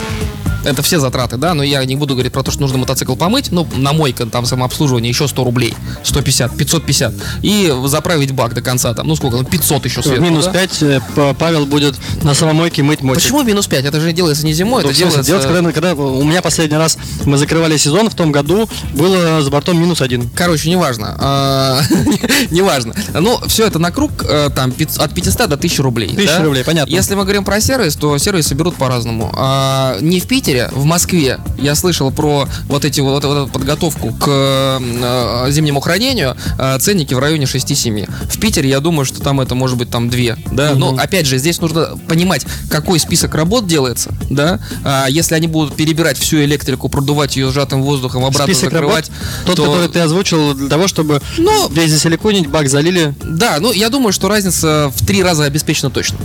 Это 0.64 0.82
все 0.82 0.98
затраты, 0.98 1.36
да, 1.36 1.54
но 1.54 1.62
я 1.62 1.84
не 1.84 1.96
буду 1.96 2.14
говорить 2.14 2.32
про 2.32 2.42
то, 2.42 2.50
что 2.50 2.60
нужно 2.62 2.78
мотоцикл 2.78 3.14
помыть, 3.14 3.50
ну, 3.52 3.66
на 3.76 3.92
мойка, 3.92 4.26
там, 4.26 4.44
самообслуживание, 4.44 5.10
еще 5.10 5.28
100 5.28 5.44
рублей, 5.44 5.74
150, 6.02 6.56
550, 6.56 7.14
и 7.42 7.72
заправить 7.86 8.32
бак 8.32 8.54
до 8.54 8.62
конца, 8.62 8.94
там, 8.94 9.06
ну, 9.06 9.16
сколько, 9.16 9.36
ну, 9.36 9.44
500 9.44 9.84
еще 9.84 10.02
сверху, 10.02 10.22
минус 10.22 10.46
да? 10.46 10.52
5 10.52 11.36
Павел 11.38 11.66
будет 11.66 11.96
на 12.22 12.34
самомойке 12.34 12.82
мыть 12.82 13.02
мотик. 13.02 13.22
Почему 13.22 13.42
минус 13.42 13.66
5? 13.66 13.84
Это 13.84 14.00
же 14.00 14.12
делается 14.12 14.44
не 14.44 14.52
зимой, 14.52 14.82
Ну, 14.82 14.90
это 14.90 14.98
делается... 14.98 15.22
делать, 15.22 15.46
когда, 15.46 15.72
когда 15.72 15.94
у 15.94 16.24
меня 16.24 16.42
последний 16.42 16.76
раз 16.76 16.98
мы 17.24 17.36
закрывали 17.36 17.76
сезон 17.76 18.10
в 18.10 18.14
том 18.14 18.32
году, 18.32 18.68
было 18.94 19.42
за 19.42 19.50
бортом 19.50 19.80
минус 19.80 20.00
один. 20.00 20.28
Короче, 20.34 20.70
неважно. 20.70 21.16
А, 21.18 21.80
Неважно. 22.50 22.94
Ну, 23.14 23.38
все 23.46 23.66
это 23.66 23.78
на 23.78 23.90
круг 23.90 24.24
э, 24.26 24.50
там 24.54 24.70
от 24.98 25.14
500 25.14 25.48
до 25.48 25.54
1000 25.54 25.82
рублей. 25.82 26.08
1000 26.10 26.38
да? 26.38 26.44
рублей, 26.44 26.64
понятно. 26.64 26.92
Если 26.92 27.14
мы 27.14 27.22
говорим 27.22 27.44
про 27.44 27.60
сервис, 27.60 27.96
то 27.96 28.16
сервисы 28.18 28.54
берут 28.54 28.76
по-разному. 28.76 29.32
А, 29.36 29.98
Не 30.00 30.20
в 30.20 30.26
Питере, 30.26 30.47
в 30.72 30.84
Москве 30.84 31.38
я 31.58 31.74
слышал 31.74 32.10
про 32.10 32.48
вот 32.68 32.84
эти 32.84 33.00
вот, 33.00 33.24
вот 33.24 33.36
эту 33.44 33.52
подготовку 33.52 34.12
к 34.12 34.26
э, 34.28 35.46
зимнему 35.50 35.80
хранению. 35.80 36.36
а, 36.58 36.78
Ценники 36.78 37.14
в 37.14 37.18
районе 37.18 37.44
6-7. 37.44 38.08
В 38.30 38.40
Питере, 38.40 38.68
я 38.68 38.80
думаю, 38.80 39.04
что 39.04 39.20
там 39.20 39.40
это 39.40 39.54
может 39.54 39.76
быть 39.76 39.90
там 39.90 40.08
2. 40.10 40.36
Да? 40.52 40.74
Но 40.74 40.96
опять 40.96 41.26
же, 41.26 41.38
здесь 41.38 41.60
нужно 41.60 41.98
понимать, 42.08 42.46
какой 42.70 42.98
список 42.98 43.34
работ 43.34 43.66
делается. 43.66 44.14
Да? 44.30 44.60
А, 44.84 45.06
Если 45.08 45.34
они 45.34 45.46
будут 45.48 45.76
перебирать 45.76 46.18
всю 46.18 46.38
электрику, 46.44 46.88
продувать 46.88 47.36
ее 47.36 47.50
сжатым 47.50 47.82
воздухом, 47.82 48.24
обратно 48.24 48.52
Список 48.54 48.70
закрывать, 48.72 49.08
работ, 49.08 49.46
тот, 49.46 49.56
то- 49.56 49.64
который 49.64 49.88
ты 49.88 50.00
озвучил, 50.00 50.54
для 50.54 50.68
того, 50.68 50.88
чтобы 50.88 51.20
Ну, 51.36 51.68
весь 51.70 51.90
засиликонить, 51.90 52.46
бак 52.48 52.68
залили. 52.68 53.14
Да, 53.22 53.58
ну 53.60 53.72
я 53.72 53.88
думаю, 53.90 54.12
что 54.12 54.28
разница 54.28 54.90
в 54.94 55.06
три 55.06 55.22
раза 55.22 55.44
обеспечена 55.44 55.90
точно. 55.90 56.18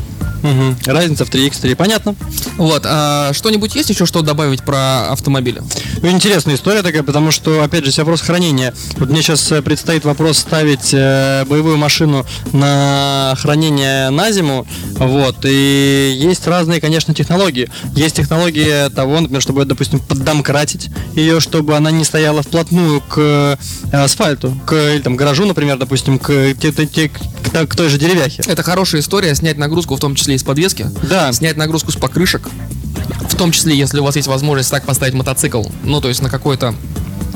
Мгм. 0.44 0.78
Разница 0.86 1.25
в 1.25 1.30
3х3, 1.30 1.75
понятно. 1.75 2.16
Вот, 2.57 2.84
а 2.86 3.31
что-нибудь 3.34 3.74
есть 3.75 3.90
еще, 3.90 4.06
что 4.06 4.22
добавить 4.22 4.62
про 4.63 5.10
автомобили? 5.12 5.62
Ну, 6.01 6.10
интересная 6.12 6.56
история 6.56 6.81
такая, 6.84 7.01
потому 7.01 7.31
что, 7.31 7.63
опять 7.63 7.86
же, 7.86 7.92
вопрос 8.01 8.22
хранения. 8.22 8.74
Вот 8.98 9.10
мне 9.10 9.22
сейчас 9.22 9.51
э, 9.51 9.62
предстоит 9.62 10.04
вопрос 10.04 10.38
ставить 10.38 10.94
э, 10.94 11.45
боевую 11.48 11.78
машину 11.78 12.25
на 12.51 13.36
хранение 13.40 14.10
на 14.10 14.31
зиму, 14.31 14.68
вот, 14.98 15.38
и 15.45 16.13
есть 16.22 16.46
разные, 16.46 16.81
конечно, 16.81 17.13
технологии. 17.13 17.69
Есть 17.96 18.18
технология 18.18 18.89
того, 18.89 19.19
например, 19.22 19.42
чтобы, 19.42 19.63
допустим, 19.66 20.00
поддомкратить 20.00 20.89
ее, 21.16 21.39
чтобы 21.39 21.75
она 21.78 21.89
не 21.89 22.04
стояла 22.04 22.44
вплотную 22.44 23.00
к 23.01 23.16
э, 23.18 23.56
асфальту, 23.94 24.57
к 24.66 24.74
или, 24.74 25.01
там, 25.01 25.16
гаражу, 25.16 25.46
например, 25.46 25.78
допустим, 25.78 26.19
к, 26.19 26.25
к 26.54 27.51
та- 27.54 27.66
к 27.66 27.75
той 27.75 27.88
же 27.89 27.98
деревяхе. 27.98 28.44
Это 28.46 28.62
хорошая 28.62 29.01
история, 29.01 29.34
снять 29.36 29.57
нагрузку, 29.57 29.96
в 29.96 30.00
том 30.00 30.16
числе 30.16 30.32
из 30.35 30.44
подвески. 30.44 30.88
Да. 31.09 31.31
Снять 31.33 31.57
нагрузку 31.57 31.91
с 31.91 31.95
покрышек. 31.95 32.50
В 33.30 33.35
том 33.35 33.51
числе, 33.51 33.75
если 33.75 34.00
у 34.00 34.03
вас 34.03 34.15
есть 34.15 34.27
возможность 34.27 34.69
так 34.71 34.83
поставить 34.85 35.13
мотоцикл, 35.13 35.63
ну, 35.83 36.00
то 36.01 36.07
есть 36.09 36.21
на 36.21 36.30
какой-то 36.30 36.75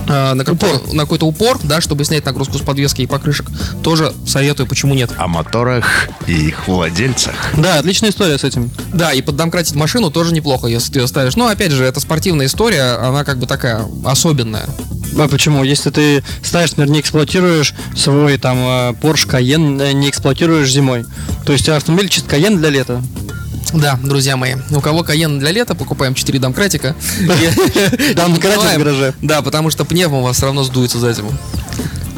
э, 0.08 0.34
на, 0.34 0.46
какой- 0.46 0.94
на 0.94 1.04
какой-то 1.04 1.26
упор, 1.26 1.60
да, 1.64 1.82
чтобы 1.82 2.06
снять 2.06 2.24
нагрузку 2.26 2.58
с 2.58 2.62
подвески 2.62 3.02
и 3.02 3.08
покрышек, 3.08 3.48
тоже 3.84 4.14
советую, 4.26 4.68
почему 4.68 4.94
нет. 4.94 5.12
О 5.18 5.28
моторах 5.28 6.08
и 6.28 6.34
их 6.50 6.68
владельцах. 6.68 7.34
Да, 7.58 7.80
отличная 7.80 8.12
история 8.12 8.38
с 8.38 8.44
этим. 8.44 8.70
Да, 8.94 9.12
и 9.12 9.22
поддомкратить 9.22 9.76
машину 9.76 10.12
тоже 10.12 10.34
неплохо, 10.34 10.68
если 10.68 10.94
ты 10.94 11.00
ее 11.00 11.08
ставишь. 11.08 11.36
Но, 11.36 11.48
опять 11.48 11.72
же, 11.72 11.84
это 11.84 12.00
спортивная 12.00 12.46
история, 12.46 12.98
она 13.02 13.24
как 13.24 13.38
бы 13.40 13.48
такая 13.48 13.86
особенная. 14.06 14.66
А 15.20 15.28
почему? 15.28 15.64
Если 15.64 15.90
ты 15.90 16.24
ставишь, 16.44 16.72
например, 16.72 16.92
не 16.92 17.00
эксплуатируешь 17.02 17.74
свой 17.96 18.38
там 18.38 18.58
э, 18.60 18.94
Porsche 19.02 19.28
Cayenne, 19.28 19.82
э, 19.82 19.92
не 19.94 20.10
эксплуатируешь 20.10 20.72
зимой. 20.72 21.06
То 21.48 21.54
есть 21.54 21.68
автомобиль 21.70 22.10
чисто 22.10 22.36
Cayenne 22.36 22.58
для 22.58 22.70
лета. 22.70 23.02
Да, 23.74 23.98
друзья 24.04 24.36
мои, 24.36 24.56
у 24.70 24.82
кого 24.82 25.04
Каен 25.04 25.40
для 25.40 25.52
лета, 25.52 25.76
покупаем 25.76 26.14
4 26.14 26.40
домкратика. 26.40 26.94
Домкратик 28.16 28.76
в 28.76 28.78
гараже. 28.78 29.14
Да, 29.22 29.42
потому 29.42 29.72
что 29.72 29.86
пневма 29.86 30.20
у 30.20 30.24
вас 30.24 30.36
все 30.36 30.46
равно 30.48 30.64
сдуется 30.64 31.00
за 31.00 31.14
зиму. 31.14 31.32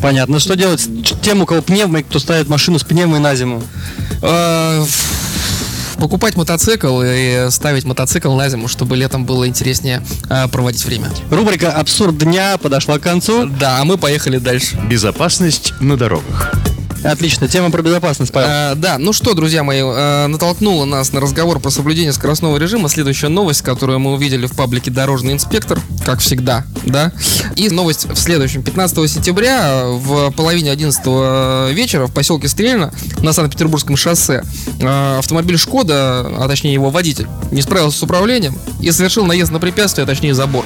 Понятно. 0.01 0.39
Что 0.39 0.55
делать 0.55 0.87
тем, 1.21 1.41
у 1.41 1.45
кого 1.45 1.61
пневмой, 1.61 2.01
кто 2.01 2.17
ставит 2.17 2.49
машину 2.49 2.79
с 2.79 2.83
пневмой 2.83 3.19
на 3.19 3.35
зиму? 3.35 3.61
Э, 4.23 4.83
Покупать 5.99 6.35
мотоцикл 6.35 7.01
и 7.03 7.49
ставить 7.51 7.83
мотоцикл 7.83 8.33
на 8.33 8.49
зиму, 8.49 8.67
чтобы 8.67 8.97
летом 8.97 9.25
было 9.25 9.47
интереснее 9.47 10.01
э, 10.29 10.47
проводить 10.47 10.85
время. 10.85 11.09
Рубрика 11.29 11.71
«Абсурд 11.71 12.17
дня» 12.17 12.57
подошла 12.57 12.97
к 12.97 13.03
концу. 13.03 13.45
Да, 13.45 13.79
а 13.79 13.83
мы 13.83 13.97
поехали 13.99 14.39
дальше. 14.39 14.75
Безопасность 14.89 15.73
на 15.81 15.97
дорогах. 15.97 16.55
Отлично. 17.03 17.47
Тема 17.47 17.71
про 17.71 17.81
безопасность, 17.81 18.31
Павел. 18.31 18.49
Э, 18.49 18.75
да, 18.75 18.97
ну 18.97 19.13
что, 19.13 19.33
друзья 19.33 19.63
мои, 19.63 19.81
э, 19.81 20.27
натолкнула 20.27 20.85
нас 20.85 21.13
на 21.13 21.21
разговор 21.21 21.59
про 21.59 21.69
соблюдение 21.69 22.11
скоростного 22.13 22.57
режима. 22.57 22.89
Следующая 22.89 23.29
новость, 23.29 23.61
которую 23.61 23.99
мы 23.99 24.13
увидели 24.13 24.45
в 24.45 24.55
паблике 24.55 24.91
«Дорожный 24.91 25.33
инспектор», 25.33 25.79
как 26.05 26.19
всегда, 26.19 26.65
да. 26.83 27.11
И 27.55 27.69
новость 27.69 28.05
в 28.05 28.15
следующем. 28.15 28.63
15 28.63 29.09
сентября 29.09 29.83
в 29.85 30.31
половине 30.31 30.71
11 30.71 31.73
вечера 31.73 32.07
в 32.07 32.13
поселке 32.13 32.47
Стрельно 32.47 32.93
на 33.21 33.33
Санкт-Петербургском 33.33 33.95
шоссе 33.95 34.43
э, 34.79 35.17
автомобиль 35.19 35.57
Шкода, 35.57 36.27
а 36.37 36.47
точнее 36.47 36.73
его 36.73 36.89
водитель, 36.89 37.27
не 37.51 37.61
справился 37.61 37.99
с 37.99 38.03
управлением 38.03 38.57
и 38.81 38.91
совершил 38.91 39.25
наезд 39.25 39.51
на 39.51 39.59
препятствие, 39.59 40.03
а 40.03 40.07
точнее 40.07 40.33
забор. 40.33 40.65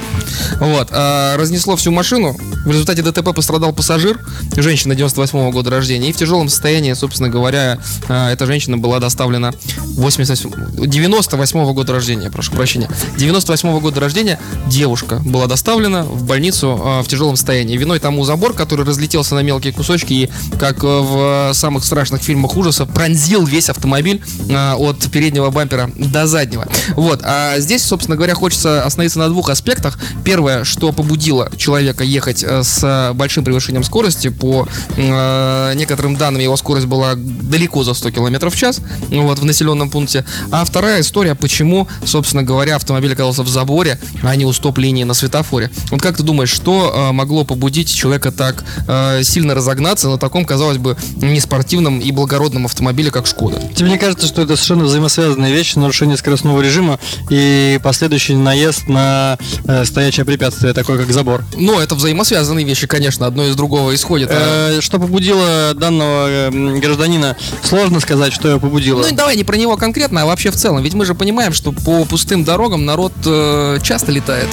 Вот. 0.60 0.88
А 0.90 1.36
разнесло 1.36 1.76
всю 1.76 1.90
машину. 1.90 2.36
В 2.64 2.70
результате 2.70 3.02
ДТП 3.02 3.34
пострадал 3.34 3.72
пассажир, 3.72 4.18
женщина 4.56 4.94
98 4.94 5.50
года 5.50 5.70
рождения. 5.70 6.08
И 6.08 6.12
в 6.12 6.16
тяжелом 6.24 6.48
состоянии, 6.48 6.94
собственно 6.94 7.28
говоря, 7.28 7.78
э, 8.08 8.28
эта 8.32 8.46
женщина 8.46 8.78
была 8.78 8.98
доставлена 8.98 9.52
88, 9.96 10.86
98 10.86 11.72
года 11.74 11.92
рождения, 11.92 12.30
прошу 12.30 12.52
прощения. 12.52 12.88
98 13.18 13.78
года 13.80 14.00
рождения 14.00 14.40
девушка 14.66 15.20
была 15.22 15.46
доставлена 15.46 16.04
в 16.04 16.24
больницу 16.24 16.80
э, 16.82 17.02
в 17.02 17.08
тяжелом 17.08 17.36
состоянии. 17.36 17.76
Виной 17.76 17.98
тому 17.98 18.24
забор, 18.24 18.54
который 18.54 18.86
разлетелся 18.86 19.34
на 19.34 19.40
мелкие 19.40 19.74
кусочки 19.74 20.12
и, 20.14 20.30
как 20.58 20.82
э, 20.82 20.86
в 20.86 21.52
самых 21.52 21.84
страшных 21.84 22.22
фильмах 22.22 22.56
ужаса, 22.56 22.86
пронзил 22.86 23.44
весь 23.44 23.68
автомобиль 23.68 24.22
от 24.50 25.10
переднего 25.10 25.50
бампера 25.50 25.90
до 25.94 26.26
заднего. 26.26 26.66
Вот. 26.96 27.20
А 27.22 27.58
здесь, 27.58 27.84
собственно 27.84 28.16
говоря, 28.16 28.34
хочется 28.34 28.82
остановиться 28.82 29.18
на 29.18 29.28
двух 29.28 29.50
аспектах. 29.50 29.98
Первое, 30.24 30.64
что 30.64 30.92
побудило 30.92 31.50
человека 31.58 32.02
ехать 32.02 32.42
с 32.42 33.12
большим 33.14 33.44
превышением 33.44 33.84
скорости. 33.84 34.28
По 34.28 34.66
э, 34.96 35.72
данным, 36.16 36.42
его 36.42 36.56
скорость 36.56 36.86
была 36.86 37.14
далеко 37.16 37.84
за 37.84 37.94
100 37.94 38.10
км 38.10 38.50
в 38.50 38.56
час 38.56 38.80
вот, 39.08 39.38
в 39.38 39.44
населенном 39.44 39.90
пункте. 39.90 40.24
А 40.50 40.64
вторая 40.64 41.00
история, 41.00 41.34
почему, 41.34 41.88
собственно 42.04 42.42
говоря, 42.42 42.76
автомобиль 42.76 43.12
оказался 43.12 43.42
в 43.42 43.48
заборе, 43.48 43.98
а 44.22 44.34
не 44.36 44.44
у 44.44 44.52
стоп-линии 44.52 45.04
на 45.04 45.14
светофоре. 45.14 45.70
Вот 45.90 46.00
как 46.00 46.16
ты 46.16 46.22
думаешь, 46.22 46.50
что 46.50 46.92
э, 46.94 47.12
могло 47.12 47.44
побудить 47.44 47.92
человека 47.92 48.32
так 48.32 48.64
э, 48.86 49.22
сильно 49.22 49.54
разогнаться 49.54 50.08
на 50.08 50.18
таком, 50.18 50.44
казалось 50.44 50.78
бы, 50.78 50.96
неспортивном 51.16 52.00
и 52.00 52.10
благородном 52.10 52.66
автомобиле, 52.66 53.10
как 53.10 53.26
Шкода? 53.26 53.60
Тебе 53.74 53.90
не 53.90 53.98
кажется, 53.98 54.26
что 54.26 54.42
это 54.42 54.56
совершенно 54.56 54.84
взаимосвязанные 54.84 55.52
вещи, 55.52 55.78
нарушение 55.78 56.16
скоростного 56.16 56.60
режима 56.60 56.98
и 57.30 57.80
последующий 57.82 58.34
наезд 58.34 58.88
на 58.88 59.38
э, 59.64 59.84
стоячее 59.84 60.24
препятствие, 60.24 60.72
такое 60.72 60.98
как 60.98 61.12
забор? 61.12 61.44
Ну, 61.56 61.80
это 61.80 61.94
взаимосвязанные 61.94 62.64
вещи, 62.64 62.86
конечно, 62.86 63.26
одно 63.26 63.46
из 63.46 63.56
другого 63.56 63.94
исходит. 63.94 64.28
А... 64.32 64.78
Что 64.80 64.98
побудило 64.98 65.72
данного 65.74 66.03
э, 66.28 66.78
гражданина, 66.78 67.36
сложно 67.62 68.00
сказать, 68.00 68.32
что 68.32 68.48
его 68.48 68.60
побудило. 68.60 69.02
Ну, 69.02 69.14
давай 69.14 69.36
не 69.36 69.44
про 69.44 69.56
него 69.56 69.76
конкретно, 69.76 70.22
а 70.22 70.26
вообще 70.26 70.50
в 70.50 70.56
целом. 70.56 70.82
Ведь 70.82 70.94
мы 70.94 71.04
же 71.04 71.14
понимаем, 71.14 71.52
что 71.52 71.72
по 71.72 72.04
пустым 72.04 72.44
дорогам 72.44 72.84
народ 72.84 73.12
э, 73.26 73.78
часто 73.82 74.12
летает 74.12 74.48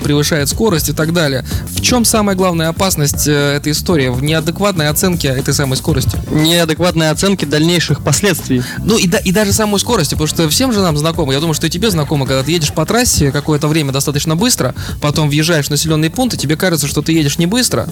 превышает 0.00 0.48
скорость 0.48 0.88
и 0.88 0.92
так 0.92 1.12
далее. 1.12 1.44
В 1.66 1.80
чем 1.80 2.04
самая 2.04 2.36
главная 2.36 2.68
опасность 2.68 3.26
э, 3.26 3.56
этой 3.56 3.72
истории? 3.72 4.08
В 4.08 4.22
неадекватной 4.22 4.88
оценке 4.88 5.28
этой 5.28 5.54
самой 5.54 5.76
скорости? 5.76 6.18
Неадекватной 6.30 7.10
оценке 7.10 7.46
дальнейших 7.46 8.02
последствий. 8.02 8.62
Ну 8.78 8.98
и, 8.98 9.06
да, 9.06 9.18
и 9.18 9.32
даже 9.32 9.52
самой 9.52 9.80
скорости, 9.80 10.14
потому 10.14 10.28
что 10.28 10.48
всем 10.48 10.72
же 10.72 10.80
нам 10.80 10.96
знакомо, 10.96 11.32
я 11.32 11.40
думаю, 11.40 11.54
что 11.54 11.66
и 11.66 11.70
тебе 11.70 11.90
знакомо, 11.90 12.26
когда 12.26 12.42
ты 12.42 12.52
едешь 12.52 12.72
по 12.72 12.84
трассе 12.86 13.32
какое-то 13.32 13.68
время 13.68 13.92
достаточно 13.92 14.36
быстро, 14.36 14.74
потом 15.00 15.28
въезжаешь 15.28 15.66
в 15.66 15.70
населенный 15.70 16.10
пункт, 16.10 16.34
и 16.34 16.38
тебе 16.38 16.56
кажется, 16.56 16.86
что 16.86 17.02
ты 17.02 17.12
едешь 17.12 17.38
не 17.38 17.46
быстро, 17.46 17.88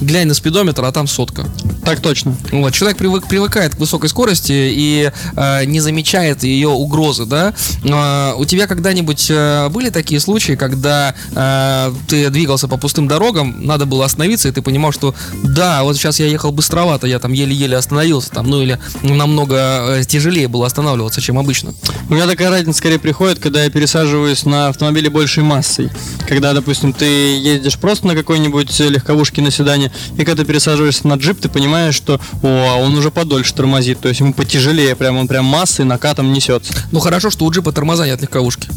глянь 0.00 0.28
на 0.28 0.34
спидометр, 0.34 0.84
а 0.84 0.92
там 0.92 1.06
сотка. 1.06 1.44
Так 1.84 2.00
точно. 2.00 2.34
Вот, 2.50 2.72
человек 2.72 2.96
привык, 2.96 3.26
привыкает 3.26 3.76
к 3.76 3.78
высокой 3.78 4.08
скорости 4.08 4.52
и 4.52 5.10
э, 5.36 5.64
не 5.66 5.80
замечает 5.80 6.42
ее 6.42 6.68
угрозы, 6.68 7.26
да. 7.26 7.54
Э, 7.84 8.34
у 8.36 8.44
тебя 8.44 8.66
когда-нибудь 8.66 9.26
э, 9.30 9.68
были 9.68 9.90
такие 9.90 10.20
случаи, 10.20 10.52
когда 10.52 11.14
э, 11.34 11.34
ты 12.08 12.30
двигался 12.30 12.68
по 12.68 12.76
пустым 12.76 13.08
дорогам, 13.08 13.64
надо 13.64 13.86
было 13.86 14.04
остановиться, 14.04 14.48
и 14.48 14.52
ты 14.52 14.62
понимал, 14.62 14.92
что 14.92 15.14
да, 15.42 15.82
вот 15.82 15.96
сейчас 15.96 16.20
я 16.20 16.26
ехал 16.26 16.52
быстровато, 16.52 17.06
я 17.06 17.18
там 17.18 17.32
еле-еле 17.32 17.76
остановился, 17.76 18.30
там, 18.30 18.46
ну 18.48 18.62
или 18.62 18.78
намного 19.02 19.56
э, 19.98 20.04
тяжелее 20.04 20.48
было 20.48 20.66
останавливаться, 20.66 21.20
чем 21.20 21.38
обычно. 21.38 21.74
У 22.08 22.14
меня 22.14 22.26
такая 22.26 22.50
разница 22.50 22.78
скорее 22.78 22.98
приходит, 22.98 23.38
когда 23.38 23.64
я 23.64 23.70
пересаживаюсь 23.70 24.44
на 24.44 24.68
автомобиле 24.68 25.10
большей 25.10 25.42
массой. 25.42 25.90
Когда, 26.28 26.52
допустим, 26.52 26.92
ты 26.92 27.04
едешь 27.04 27.78
просто 27.78 28.06
на 28.06 28.14
какой-нибудь 28.14 28.80
легковушке 28.80 29.42
на 29.42 29.50
седане, 29.50 29.92
и 30.16 30.24
когда 30.24 30.42
ты 30.42 30.44
пересаживаешься 30.44 31.06
на 31.08 31.14
джип, 31.14 31.40
ты 31.40 31.48
понимаешь, 31.48 31.94
что 31.94 32.20
о, 32.42 32.74
а 32.74 32.76
он 32.76 32.96
уже 32.96 33.10
подольше 33.10 33.54
тормозит, 33.54 34.00
то 34.00 34.08
есть 34.08 34.20
ему 34.20 34.32
потяжелее, 34.32 34.96
прям 34.96 35.16
он 35.16 35.28
прям 35.28 35.44
массой 35.44 35.84
накатом 35.84 36.32
несется. 36.32 36.72
Ну 36.92 37.00
хорошо, 37.00 37.30
что 37.30 37.44
у 37.44 37.50
джипа 37.50 37.72
тормоза 37.72 38.06
нет 38.06 38.20
легковушки. 38.20 38.68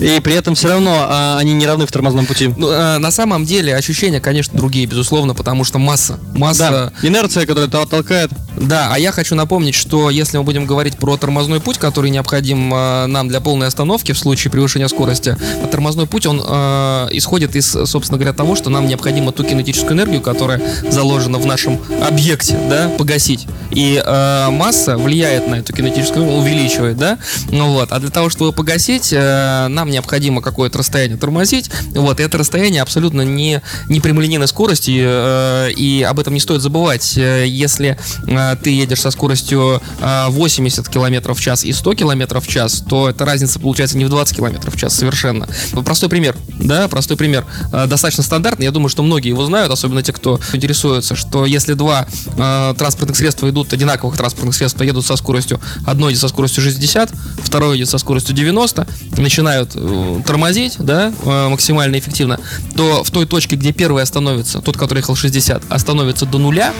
И 0.00 0.20
при 0.20 0.34
этом 0.34 0.54
все 0.54 0.68
равно 0.68 1.06
а, 1.08 1.38
они 1.38 1.52
не 1.52 1.66
равны 1.66 1.86
в 1.86 1.92
тормозном 1.92 2.26
пути. 2.26 2.52
Ну, 2.56 2.68
а, 2.70 2.98
на 2.98 3.10
самом 3.10 3.44
деле 3.44 3.76
ощущения, 3.76 4.20
конечно, 4.20 4.56
другие, 4.56 4.86
безусловно, 4.86 5.34
потому 5.34 5.64
что 5.64 5.78
масса. 5.78 6.18
Масса. 6.34 6.92
Да, 7.02 7.06
инерция, 7.06 7.46
которая 7.46 7.68
толкает. 7.68 8.30
Да, 8.56 8.90
а 8.92 8.98
я 8.98 9.12
хочу 9.12 9.34
напомнить, 9.34 9.74
что 9.74 10.10
если 10.10 10.38
мы 10.38 10.44
будем 10.44 10.66
говорить 10.66 10.96
про 10.96 11.16
тормозной 11.16 11.60
путь, 11.60 11.78
который 11.78 12.10
необходим 12.10 12.72
э, 12.74 13.06
нам 13.06 13.28
для 13.28 13.40
полной 13.40 13.66
остановки 13.66 14.12
в 14.12 14.18
случае 14.18 14.50
превышения 14.50 14.88
скорости, 14.88 15.36
а 15.62 15.66
тормозной 15.66 16.06
путь, 16.06 16.26
он 16.26 16.42
э, 16.44 17.08
исходит 17.12 17.54
из, 17.54 17.70
собственно 17.70 18.18
говоря, 18.18 18.32
того, 18.32 18.56
что 18.56 18.70
нам 18.70 18.86
необходимо 18.86 19.32
ту 19.32 19.44
кинетическую 19.44 19.92
энергию, 19.92 20.20
которая 20.20 20.60
заложена 20.88 21.38
в 21.38 21.46
нашем 21.46 21.80
объекте, 22.06 22.58
да, 22.68 22.88
погасить. 22.98 23.46
И 23.70 24.02
э, 24.04 24.50
масса 24.50 24.96
влияет 24.96 25.46
на 25.46 25.56
эту 25.56 25.72
кинетическую, 25.72 26.26
увеличивает, 26.26 26.96
да, 26.96 27.18
ну 27.50 27.72
вот. 27.72 27.92
А 27.92 27.98
для 28.00 28.10
того, 28.10 28.30
чтобы 28.30 28.52
погасить, 28.52 29.12
э, 29.12 29.68
нам 29.68 29.89
необходимо 29.90 30.42
какое-то 30.42 30.78
расстояние 30.78 31.18
тормозить, 31.18 31.70
вот. 31.94 32.20
И 32.20 32.22
это 32.22 32.38
расстояние 32.38 32.82
абсолютно 32.82 33.22
не, 33.22 33.62
не 33.88 34.00
прямолинейной 34.00 34.48
скорости, 34.48 35.00
э, 35.02 35.72
и 35.72 36.02
об 36.02 36.18
этом 36.18 36.34
не 36.34 36.40
стоит 36.40 36.62
забывать. 36.62 37.16
Э, 37.16 37.44
если 37.46 37.98
э, 38.26 38.56
ты 38.62 38.70
едешь 38.70 39.00
со 39.00 39.10
скоростью 39.10 39.80
80 40.00 40.86
а, 40.86 40.90
км 40.90 41.34
в 41.34 41.40
час 41.40 41.64
и 41.64 41.72
100 41.72 41.94
км 41.94 42.40
в 42.40 42.48
час, 42.48 42.82
то 42.88 43.08
эта 43.08 43.24
разница 43.24 43.58
получается 43.58 43.96
не 43.98 44.04
в 44.04 44.08
20 44.08 44.36
км 44.36 44.70
в 44.70 44.76
час 44.76 44.94
совершенно. 44.94 45.48
Простой 45.84 46.08
пример, 46.08 46.36
да, 46.58 46.88
простой 46.88 47.16
пример. 47.16 47.44
А, 47.72 47.86
достаточно 47.86 48.22
стандартный, 48.22 48.64
я 48.66 48.70
думаю, 48.70 48.88
что 48.88 49.02
многие 49.02 49.28
его 49.28 49.44
знают, 49.44 49.72
особенно 49.72 50.02
те, 50.02 50.12
кто 50.12 50.40
интересуется, 50.52 51.16
что 51.16 51.46
если 51.46 51.74
два 51.74 52.06
э, 52.36 52.74
транспортных 52.76 53.16
средства 53.16 53.48
идут, 53.50 53.72
одинаковых 53.72 54.16
транспортных 54.16 54.54
средства 54.54 54.84
едут 54.84 55.06
со 55.06 55.16
скоростью, 55.16 55.60
одно 55.86 56.10
идет 56.10 56.20
со 56.20 56.28
скоростью 56.28 56.62
60, 56.62 57.10
второе 57.42 57.76
идет 57.76 57.88
со 57.88 57.98
скоростью 57.98 58.34
90, 58.34 58.86
начинают 59.18 59.72
э, 59.74 59.79
тормозить, 60.26 60.76
да, 60.78 61.12
э, 61.24 61.48
максимально 61.48 61.98
эффективно, 61.98 62.38
то 62.76 63.02
в 63.04 63.10
той 63.10 63.26
точке, 63.26 63.56
где 63.56 63.72
первый 63.72 64.02
остановится, 64.02 64.60
тот, 64.60 64.76
который 64.76 64.98
ехал 64.98 65.16
60, 65.16 65.64
остановится 65.68 66.26
до 66.26 66.38
нуля, 66.38 66.72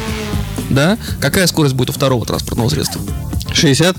да, 0.70 0.98
какая 1.20 1.46
скорость 1.46 1.74
будет 1.74 1.90
у 1.90 1.92
второго 1.92 2.24
транспортного 2.26 2.68
средства? 2.68 3.00
60? 3.52 3.96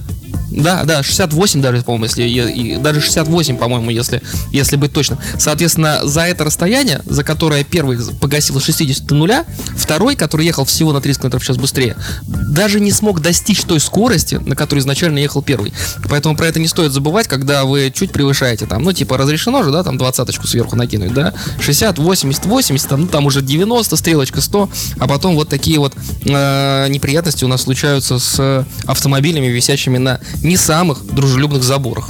Да, 0.51 0.83
да, 0.83 1.01
68 1.01 1.61
даже, 1.61 1.81
по-моему, 1.81 2.05
если 2.05 2.23
и, 2.23 2.77
даже 2.77 3.01
68, 3.01 3.57
по-моему, 3.57 3.89
если, 3.89 4.21
если 4.51 4.75
быть 4.75 4.91
точным. 4.93 5.19
Соответственно, 5.39 6.01
за 6.03 6.21
это 6.21 6.43
расстояние, 6.43 7.01
за 7.05 7.23
которое 7.23 7.63
первый 7.63 7.97
погасил 8.19 8.59
с 8.59 8.63
60 8.65 9.05
до 9.05 9.15
нуля, 9.15 9.45
второй, 9.77 10.15
который 10.15 10.45
ехал 10.45 10.65
всего 10.65 10.91
на 10.91 11.01
30 11.01 11.21
км 11.21 11.39
в 11.39 11.43
час 11.43 11.57
быстрее, 11.57 11.95
даже 12.23 12.79
не 12.79 12.91
смог 12.91 13.21
достичь 13.21 13.61
той 13.61 13.79
скорости, 13.79 14.35
на 14.35 14.55
которой 14.55 14.79
изначально 14.79 15.19
ехал 15.19 15.41
первый. 15.41 15.73
Поэтому 16.09 16.35
про 16.35 16.47
это 16.47 16.59
не 16.59 16.67
стоит 16.67 16.91
забывать, 16.91 17.27
когда 17.27 17.63
вы 17.63 17.91
чуть 17.95 18.11
превышаете 18.11 18.65
там, 18.65 18.83
ну, 18.83 18.91
типа, 18.91 19.17
разрешено 19.17 19.63
же, 19.63 19.71
да, 19.71 19.83
там 19.83 19.97
двадцаточку 19.97 20.47
сверху 20.47 20.75
накинуть, 20.75 21.13
да, 21.13 21.33
60, 21.61 21.97
80, 21.97 22.45
80, 22.45 22.89
там, 22.89 23.01
ну, 23.01 23.07
там 23.07 23.25
уже 23.25 23.41
90, 23.41 23.95
стрелочка 23.95 24.41
100, 24.41 24.69
а 24.99 25.07
потом 25.07 25.35
вот 25.35 25.47
такие 25.49 25.79
вот 25.79 25.93
э, 26.25 26.87
неприятности 26.89 27.45
у 27.45 27.47
нас 27.47 27.61
случаются 27.61 28.19
с 28.19 28.65
автомобилями, 28.85 29.47
висящими 29.47 29.97
на 29.97 30.19
не 30.43 30.57
самых 30.57 31.05
дружелюбных 31.05 31.63
заборах. 31.63 32.09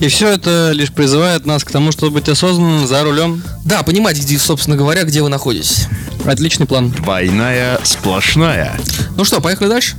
И 0.00 0.08
все 0.08 0.28
это 0.28 0.72
лишь 0.72 0.92
призывает 0.92 1.46
нас 1.46 1.62
к 1.62 1.70
тому, 1.70 1.92
чтобы 1.92 2.14
быть 2.14 2.28
осознанным 2.28 2.86
за 2.88 3.04
рулем. 3.04 3.42
Да, 3.64 3.84
понимать, 3.84 4.18
где, 4.18 4.36
собственно 4.36 4.76
говоря, 4.76 5.04
где 5.04 5.22
вы 5.22 5.28
находитесь. 5.28 5.86
Отличный 6.24 6.66
план. 6.66 6.90
Двойная 6.90 7.78
сплошная. 7.84 8.76
Ну 9.16 9.24
что, 9.24 9.40
поехали 9.40 9.68
дальше? 9.68 9.96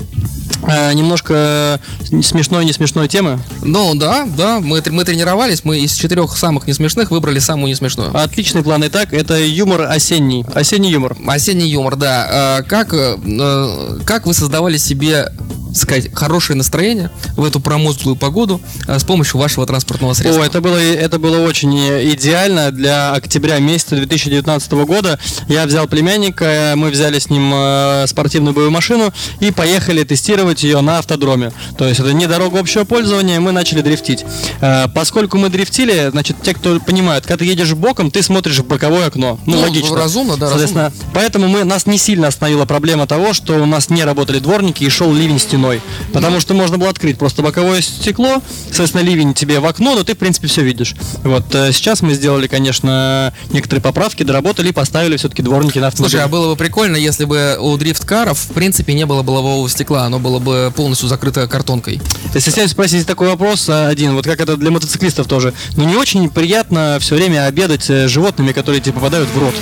А, 0.63 0.91
немножко 0.93 1.79
смешной, 2.22 2.65
не 2.65 2.74
смешной 2.74 3.07
темы. 3.07 3.39
Ну 3.62 3.95
да, 3.95 4.27
да, 4.38 4.60
мы, 4.60 4.83
мы 4.89 5.03
тренировались, 5.03 5.63
мы 5.63 5.79
из 5.79 5.93
четырех 5.93 6.36
самых 6.38 6.67
несмешных 6.67 7.12
выбрали 7.12 7.39
самую 7.39 7.69
несмешную. 7.69 8.15
Отличный 8.17 8.63
план. 8.63 8.83
Итак, 8.88 9.13
это 9.13 9.38
юмор 9.41 9.83
осенний. 9.83 10.45
Осенний 10.53 10.91
юмор. 10.91 11.15
Осенний 11.27 11.69
юмор, 11.69 11.95
да. 11.95 12.27
А, 12.29 12.62
как, 12.63 12.93
э, 12.93 14.00
как 14.05 14.25
вы 14.25 14.33
создавали 14.33 14.77
себе 14.77 15.31
сказать, 15.74 16.13
хорошее 16.13 16.58
настроение 16.58 17.10
в 17.36 17.44
эту 17.44 17.60
промозглую 17.60 18.15
погоду 18.15 18.62
э, 18.88 19.00
с 19.00 19.03
помощью 19.03 19.39
вашего 19.39 19.65
транспортного 19.65 20.13
средства? 20.13 20.44
О, 20.44 20.46
это 20.46 20.62
было, 20.62 20.77
это 20.77 21.20
было 21.20 21.39
очень 21.46 21.74
идеально 22.13 22.72
для 22.72 23.13
октября 23.13 23.60
месяца 23.60 23.96
2019 23.96 24.72
года. 24.72 25.20
Я 25.48 25.65
взял 25.65 25.88
племянника, 25.88 26.74
мы 26.75 26.89
взяли 26.89 27.20
с 27.20 27.30
ним 27.30 27.51
э, 27.53 28.06
спортивную 28.08 28.53
боевую 28.53 28.72
машину 28.72 29.13
и 29.39 29.51
поехали 29.51 30.03
тестировать 30.03 30.63
ее 30.63 30.82
на 30.82 31.00
автодроме. 31.00 31.51
То 31.77 31.88
есть 31.88 32.00
это 32.00 32.13
не 32.13 32.27
дорога 32.27 32.60
общего 32.60 32.84
пользования, 32.84 33.39
мы 33.39 33.51
начали 33.51 33.82
дрифтить. 33.82 34.25
Э, 34.62 34.88
поскольку 34.94 35.38
мы 35.38 35.50
дрифтили, 35.50 36.10
значит, 36.12 36.38
те, 36.42 36.53
кто 36.53 36.80
понимают, 36.80 37.25
когда 37.25 37.39
ты 37.39 37.46
едешь 37.46 37.74
боком, 37.74 38.12
ты 38.12 38.22
смотришь 38.22 38.60
в 38.60 38.65
боковое 38.65 39.08
окно. 39.08 39.39
Ну, 39.46 39.56
Ну, 39.56 39.62
логично. 39.62 39.96
разумно, 39.96 40.38
да, 40.38 40.48
Соответственно, 40.48 40.92
поэтому 41.13 41.48
мы, 41.48 41.63
нас 41.63 41.86
не 41.86 41.98
сильно 41.98 42.27
остановила 42.27 42.65
проблема 42.65 43.08
того, 43.08 43.34
что 43.34 43.53
у 43.62 43.65
нас 43.65 43.89
не 43.89 44.03
работали 44.03 44.39
дворники 44.39 44.84
и 44.84 44.89
шел 44.89 45.13
ливень 45.13 45.39
стеной. 45.39 45.62
Потому 46.12 46.39
что 46.39 46.53
можно 46.53 46.77
было 46.77 46.89
открыть 46.89 47.17
просто 47.17 47.41
боковое 47.41 47.82
стекло, 47.82 48.41
соответственно, 48.65 49.01
ливень 49.01 49.34
тебе 49.34 49.60
в 49.60 49.65
окно, 49.65 49.96
но 49.96 50.03
ты, 50.03 50.15
в 50.15 50.17
принципе, 50.17 50.48
все 50.48 50.62
видишь. 50.62 50.96
Вот 51.24 51.53
э, 51.55 51.72
сейчас 51.72 52.01
мы 52.01 52.13
сделали, 52.13 52.48
конечно, 52.48 53.34
некоторые 53.51 53.82
поправки, 53.82 54.24
доработали 54.24 54.70
и 54.70 54.72
поставили 54.72 55.17
все-таки 55.17 55.41
дворники 55.41 55.79
на 55.79 55.88
автомобиль. 55.88 56.12
Слушай, 56.12 56.25
а 56.25 56.27
было 56.27 56.51
бы 56.51 56.55
прикольно, 56.55 56.96
если 56.96 57.25
бы 57.25 57.58
у 57.60 57.77
дрифт-каров, 57.77 58.38
в 58.38 58.53
принципе, 58.53 58.93
не 58.93 59.05
было 59.05 59.22
бы 59.22 59.32
лобового 59.32 59.70
стекла, 59.70 60.05
оно 60.05 60.20
было 60.20 60.39
бы 60.39 60.72
полностью 60.75 61.08
закрыто 61.08 61.48
картонкой. 61.48 62.01
Если 62.34 62.51
хотите 62.51 62.70
спросить 62.70 63.08
такой 63.08 63.29
вопрос 63.29 63.70
э, 63.70 63.88
один, 63.88 64.13
вот 64.15 64.25
как 64.25 64.39
это 64.39 64.58
для 64.58 64.72
мотоциклистов 64.72 65.27
тоже, 65.27 65.53
ну 65.75 65.86
не 65.86 65.96
очень 65.96 66.29
приятно 66.29 66.98
все 67.00 67.15
время 67.15 67.46
обедать 67.46 67.89
э, 67.89 68.08
животными, 68.08 68.51
которые 68.51 68.82
тебе 68.82 68.93
попадают 68.93 69.29
в 69.29 69.38
рот. 69.38 69.53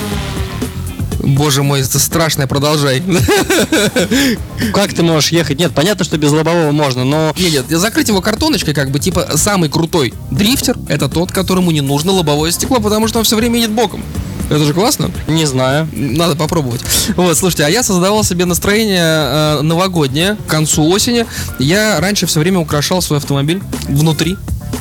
Боже 1.23 1.63
мой, 1.63 1.81
это 1.81 1.99
страшное, 1.99 2.47
продолжай. 2.47 3.01
Как 4.73 4.93
ты 4.93 5.03
можешь 5.03 5.31
ехать? 5.31 5.59
Нет, 5.59 5.73
понятно, 5.73 6.03
что 6.03 6.17
без 6.17 6.31
лобового 6.31 6.71
можно, 6.71 7.03
но 7.03 7.33
Нет, 7.37 7.69
нет, 7.69 7.79
закрыть 7.79 8.07
его 8.07 8.21
картоночкой, 8.21 8.73
как 8.73 8.91
бы, 8.91 8.99
типа, 8.99 9.31
самый 9.35 9.69
крутой 9.69 10.13
дрифтер, 10.31 10.77
это 10.87 11.09
тот, 11.09 11.31
которому 11.31 11.71
не 11.71 11.81
нужно 11.81 12.11
лобовое 12.11 12.51
стекло, 12.51 12.79
потому 12.79 13.07
что 13.07 13.19
он 13.19 13.25
все 13.25 13.35
время 13.35 13.57
едет 13.57 13.71
боком. 13.71 14.03
Это 14.49 14.65
же 14.65 14.73
классно. 14.73 15.09
не 15.29 15.45
знаю. 15.45 15.87
Надо 15.93 16.35
попробовать. 16.35 16.81
Вот, 17.15 17.37
слушайте, 17.37 17.63
а 17.63 17.69
я 17.69 17.83
создавал 17.83 18.25
себе 18.25 18.43
настроение 18.43 18.99
э, 19.01 19.61
новогоднее 19.61 20.35
к 20.45 20.49
концу 20.49 20.89
осени. 20.89 21.25
Я 21.57 22.01
раньше 22.01 22.25
все 22.25 22.41
время 22.41 22.59
украшал 22.59 23.01
свой 23.01 23.19
автомобиль 23.19 23.61
внутри. 23.87 24.35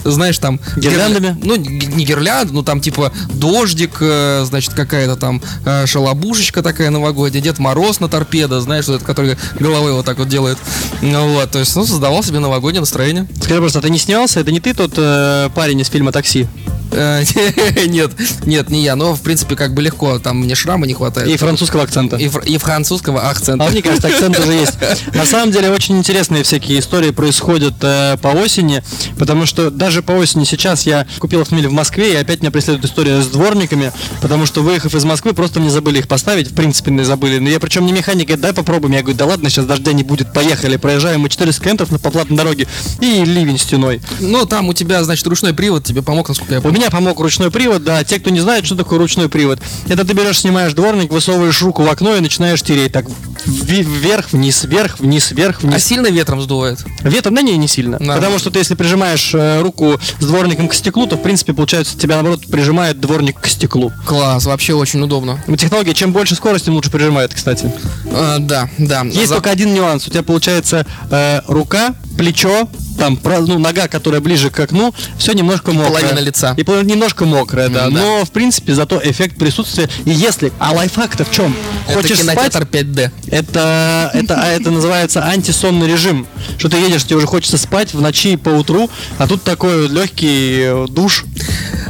Знаешь, 0.05 0.39
там... 0.39 0.61
Гирляндами? 0.77 1.29
гирля- 1.29 1.41
Ну, 1.43 1.57
не 1.57 2.05
гирлянд, 2.05 2.53
ну 2.53 2.63
там 2.63 2.81
типа 2.81 3.13
дождик, 3.35 3.99
э, 4.01 4.45
значит, 4.47 4.75
какая-то 4.75 5.17
там 5.17 5.43
э, 5.65 5.87
шалобушечка 5.87 6.63
такая 6.63 6.91
новогодняя, 6.91 7.43
Дед 7.43 7.59
Мороз 7.59 8.01
на 8.01 8.09
торпедо, 8.09 8.61
знаешь, 8.61 8.87
вот 8.87 8.97
этот, 8.97 9.07
который 9.07 9.37
головой 9.59 9.93
вот 9.93 10.05
так 10.07 10.19
вот 10.19 10.29
делает. 10.29 10.59
Ну 11.03 11.35
вот, 11.35 11.51
то 11.51 11.59
есть, 11.59 11.75
ну, 11.77 11.85
создавал 11.87 12.23
себе 12.23 12.39
новогоднее 12.39 12.81
настроение. 12.81 13.27
Скажи 13.43 13.61
просто, 13.61 13.79
а 13.79 13.83
ты 13.83 13.91
не 13.91 13.99
снялся? 13.99 14.41
Это 14.41 14.53
не 14.53 14.61
ты 14.61 14.75
тот 14.75 14.93
э, 14.97 15.49
парень 15.55 15.81
из 15.81 15.89
фильма 15.89 16.13
«Такси»? 16.13 16.47
Э, 16.93 17.23
Нет, 17.87 18.11
нет, 18.45 18.71
не 18.71 18.83
я, 18.83 18.97
но, 18.97 19.15
в 19.15 19.21
принципе, 19.21 19.57
как 19.57 19.75
бы 19.75 19.83
легко, 19.83 20.19
там 20.19 20.39
мне 20.41 20.55
шрама 20.55 20.87
не 20.87 20.95
хватает. 20.95 21.29
И 21.29 21.37
французского 21.37 21.83
акцента. 21.83 22.17
И, 22.17 22.29
фр- 22.29 22.43
и 22.45 22.59
французского 22.59 23.29
акцента. 23.29 23.65
А 23.65 23.71
мне 23.71 23.83
кажется, 23.83 24.09
акцент 24.09 24.39
уже 24.39 24.53
есть. 24.53 24.75
На 25.15 25.25
самом 25.25 25.53
деле 25.53 25.71
очень 25.71 25.99
интересные 25.99 26.43
всякие 26.43 26.79
истории 26.79 27.11
происходят 27.11 27.75
э, 27.83 28.17
по 28.21 28.29
осени, 28.29 28.83
потому 29.19 29.47
что 29.47 29.71
даже 29.71 30.03
по 30.03 30.13
осени 30.13 30.45
сейчас 30.45 30.87
я 30.87 31.07
купил 31.19 31.41
автомобиль 31.41 31.69
в 31.69 31.73
Москве, 31.73 32.13
и 32.13 32.17
опять 32.17 32.41
меня 32.41 32.51
преследует 32.51 32.85
история 32.85 33.23
с 33.23 33.27
дворниками, 33.27 33.93
потому 34.21 34.47
что 34.47 34.63
выехав 34.63 34.95
из 34.95 35.05
Москвы, 35.05 35.33
просто 35.33 35.61
мне 35.61 35.71
забыли 35.71 35.99
их 35.99 36.09
поставить, 36.09 36.49
в 36.51 36.55
принципе, 36.55 36.91
не 36.91 37.05
забыли. 37.05 37.39
Но 37.39 37.49
я 37.49 37.61
причем 37.61 37.87
не 37.87 37.93
механик, 37.93 38.27
говорит, 38.27 38.43
дай 38.43 38.53
попробуем. 38.53 38.95
Я 38.95 39.03
говорю, 39.03 39.17
да 39.19 39.27
ладно, 39.27 39.49
сейчас 39.51 39.67
дождя 39.67 39.93
не 39.93 40.03
будет, 40.03 40.33
поехали. 40.33 40.77
Проезжаем 40.77 41.21
мы 41.21 41.29
400 41.29 41.63
километров 41.63 41.91
на 41.93 41.99
по 41.99 42.11
платной 42.11 42.37
дороге, 42.37 42.67
и 43.01 43.25
ливень 43.25 43.59
стеной. 43.59 44.01
Ну, 44.21 44.47
там 44.47 44.69
у 44.69 44.73
тебя, 44.73 45.03
значит, 45.05 45.27
ручной 45.27 45.55
привод 45.55 45.85
тебе 45.85 46.03
помог, 46.03 46.29
насколько 46.29 46.55
я 46.55 46.61
помню. 46.61 46.80
Меня 46.81 46.91
помог 46.91 47.21
ручной 47.21 47.51
привод, 47.51 47.85
да. 47.85 48.03
Те, 48.05 48.19
кто 48.19 48.31
не 48.31 48.41
знает, 48.41 48.67
что 48.67 48.75
такое 48.75 48.99
ручной 48.99 49.29
привод, 49.29 49.59
это 49.89 50.05
ты 50.05 50.13
берешь, 50.15 50.41
снимаешь 50.41 50.73
дворник, 50.73 51.13
высовываешь 51.13 51.61
руку 51.63 51.83
в 51.83 51.89
окно 51.91 52.17
и 52.17 52.21
начинаешь 52.21 52.63
тереть 52.63 52.93
так 52.93 53.07
вверх, 53.47 54.33
вниз, 54.33 54.65
вверх, 54.65 54.99
вниз, 55.01 55.31
вверх, 55.33 55.59
А 55.63 55.67
вниз. 55.67 55.85
сильно 55.85 56.09
ветром 56.09 56.41
сдувает? 56.43 56.85
Ветром 57.03 57.35
на 57.35 57.43
ней 57.43 57.57
не 57.57 57.69
сильно. 57.69 57.99
Да. 57.99 58.15
Потому 58.17 58.39
что 58.39 58.51
ты, 58.51 58.59
если 58.59 58.75
прижимаешь 58.75 59.31
э, 59.35 59.61
руку 59.63 59.99
с 60.19 60.25
дворником 60.25 60.69
к 60.69 60.75
стеклу, 60.75 61.07
то, 61.07 61.17
в 61.17 61.23
принципе, 61.23 61.53
получается, 61.53 61.99
тебя, 61.99 62.17
наоборот, 62.17 62.47
прижимает 62.47 63.01
дворник 63.01 63.41
к 63.41 63.47
стеклу. 63.47 63.93
Класс, 64.07 64.45
вообще 64.47 64.75
очень 64.75 65.01
удобно. 65.03 65.43
Технология, 65.59 65.95
чем 65.95 66.13
больше 66.13 66.35
скорости, 66.35 66.67
тем 66.67 66.75
лучше 66.75 66.91
прижимает, 66.91 67.35
кстати. 67.35 67.73
А, 68.13 68.39
да, 68.39 68.69
да. 68.79 69.03
Есть 69.05 69.29
За- 69.29 69.35
только 69.37 69.51
один 69.51 69.75
нюанс. 69.75 70.07
У 70.07 70.11
тебя 70.11 70.23
получается 70.23 70.87
э, 71.11 71.41
рука, 71.47 71.95
плечо, 72.17 72.69
там, 73.01 73.19
ну, 73.47 73.59
нога, 73.59 73.89
которая 73.89 74.21
ближе 74.21 74.51
к 74.51 74.61
окну, 74.61 74.95
все 75.17 75.33
немножко 75.33 75.73
мокрое. 75.73 76.01
половина 76.03 76.19
лица. 76.19 76.55
И 76.59 76.63
половина 76.63 76.91
немножко 76.91 77.25
мокрая, 77.25 77.71
да. 77.71 77.89
Но, 77.89 78.27
в 78.27 78.31
принципе, 78.31 78.75
зато 78.75 79.01
эффект 79.03 79.39
присутствия. 79.39 79.89
И 80.05 80.11
если... 80.11 80.53
А 80.59 80.73
лайфхак-то 80.73 81.25
в 81.25 81.31
чем? 81.31 81.57
Это 81.89 81.95
Хочешь 81.95 82.19
спать? 82.19 82.35
кинотеатр 82.35 82.63
5D. 82.71 83.11
Это, 83.29 84.11
это, 84.13 84.43
а 84.43 84.49
это 84.49 84.71
называется 84.71 85.25
антисонный 85.25 85.89
режим. 85.89 86.27
Что 86.59 86.69
ты 86.69 86.77
едешь, 86.77 87.05
тебе 87.05 87.17
уже 87.17 87.27
хочется 87.27 87.57
спать 87.57 87.95
в 87.95 88.01
ночи 88.03 88.33
и 88.33 88.37
по 88.37 88.51
утру, 88.51 88.91
а 89.17 89.27
тут 89.27 89.43
такой 89.43 89.89
легкий 89.89 90.61
э, 90.65 90.87
душ. 90.91 91.25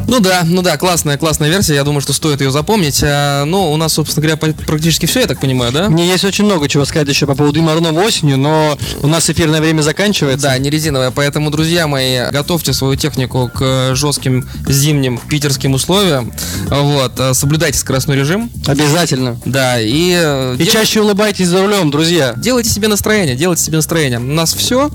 Ну 0.07 0.21
да, 0.21 0.43
ну 0.45 0.63
да, 0.63 0.77
классная, 0.77 1.19
классная 1.19 1.49
версия. 1.49 1.75
Я 1.75 1.85
думаю, 1.85 2.01
что 2.01 2.13
стоит 2.13 2.41
ее 2.41 2.51
запомнить. 2.51 3.01
А, 3.05 3.45
ну, 3.45 3.71
у 3.73 3.77
нас, 3.77 3.95
собственно 3.95 4.27
говоря, 4.27 4.55
практически 4.67 5.07
все, 5.07 5.21
я 5.21 5.27
так 5.27 5.41
понимаю, 5.41 5.73
да? 5.73 5.89
Мне 5.89 6.07
есть 6.09 6.25
очень 6.25 6.45
много 6.45 6.69
чего 6.69 6.85
сказать 6.85 7.09
еще 7.09 7.27
по 7.27 7.35
поводу 7.35 7.59
Юморного 7.59 8.01
осенью, 8.01 8.37
но 8.37 8.79
у 9.03 9.07
нас 9.07 9.29
эфирное 9.31 9.61
время 9.61 9.83
заканчивается. 9.83 10.49
Да, 10.49 10.59
не 10.59 10.71
резиновая. 11.01 11.11
Поэтому, 11.11 11.51
друзья 11.51 11.87
мои, 11.87 12.31
готовьте 12.31 12.73
свою 12.73 12.97
технику 12.97 13.51
к 13.53 13.95
жестким 13.95 14.47
зимним 14.69 15.19
питерским 15.19 15.73
условиям. 15.75 16.33
Вот, 16.69 17.19
э, 17.19 17.35
соблюдайте 17.35 17.79
скоростной 17.79 18.17
режим. 18.17 18.51
Обязательно. 18.67 19.41
Да, 19.45 19.81
и, 19.81 20.13
э, 20.17 20.57
И 20.59 20.65
дел- 20.65 20.73
чаще 20.73 21.01
улыбайтесь 21.01 21.49
за 21.49 21.63
рулем, 21.63 21.91
друзья. 21.91 22.35
делайте 22.37 22.71
себе 22.71 22.89
настроение, 22.89 23.37
делайте 23.37 23.63
себе 23.63 23.77
настроение. 23.77 24.19
У 24.19 24.23
нас 24.23 24.55
все. 24.55 24.91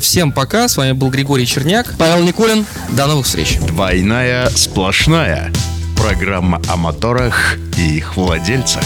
Всем 0.00 0.32
пока. 0.32 0.68
С 0.68 0.76
вами 0.76 0.92
был 0.92 1.10
Григорий 1.10 1.46
Черняк. 1.46 1.94
Павел 1.98 2.22
Никулин. 2.24 2.64
До 2.90 3.06
новых 3.06 3.26
встреч. 3.26 3.58
Двойная 3.66 4.50
сплошная. 4.50 5.52
Программа 5.96 6.60
о 6.68 6.76
моторах 6.76 7.56
и 7.76 7.96
их 7.96 8.16
владельцах. 8.16 8.84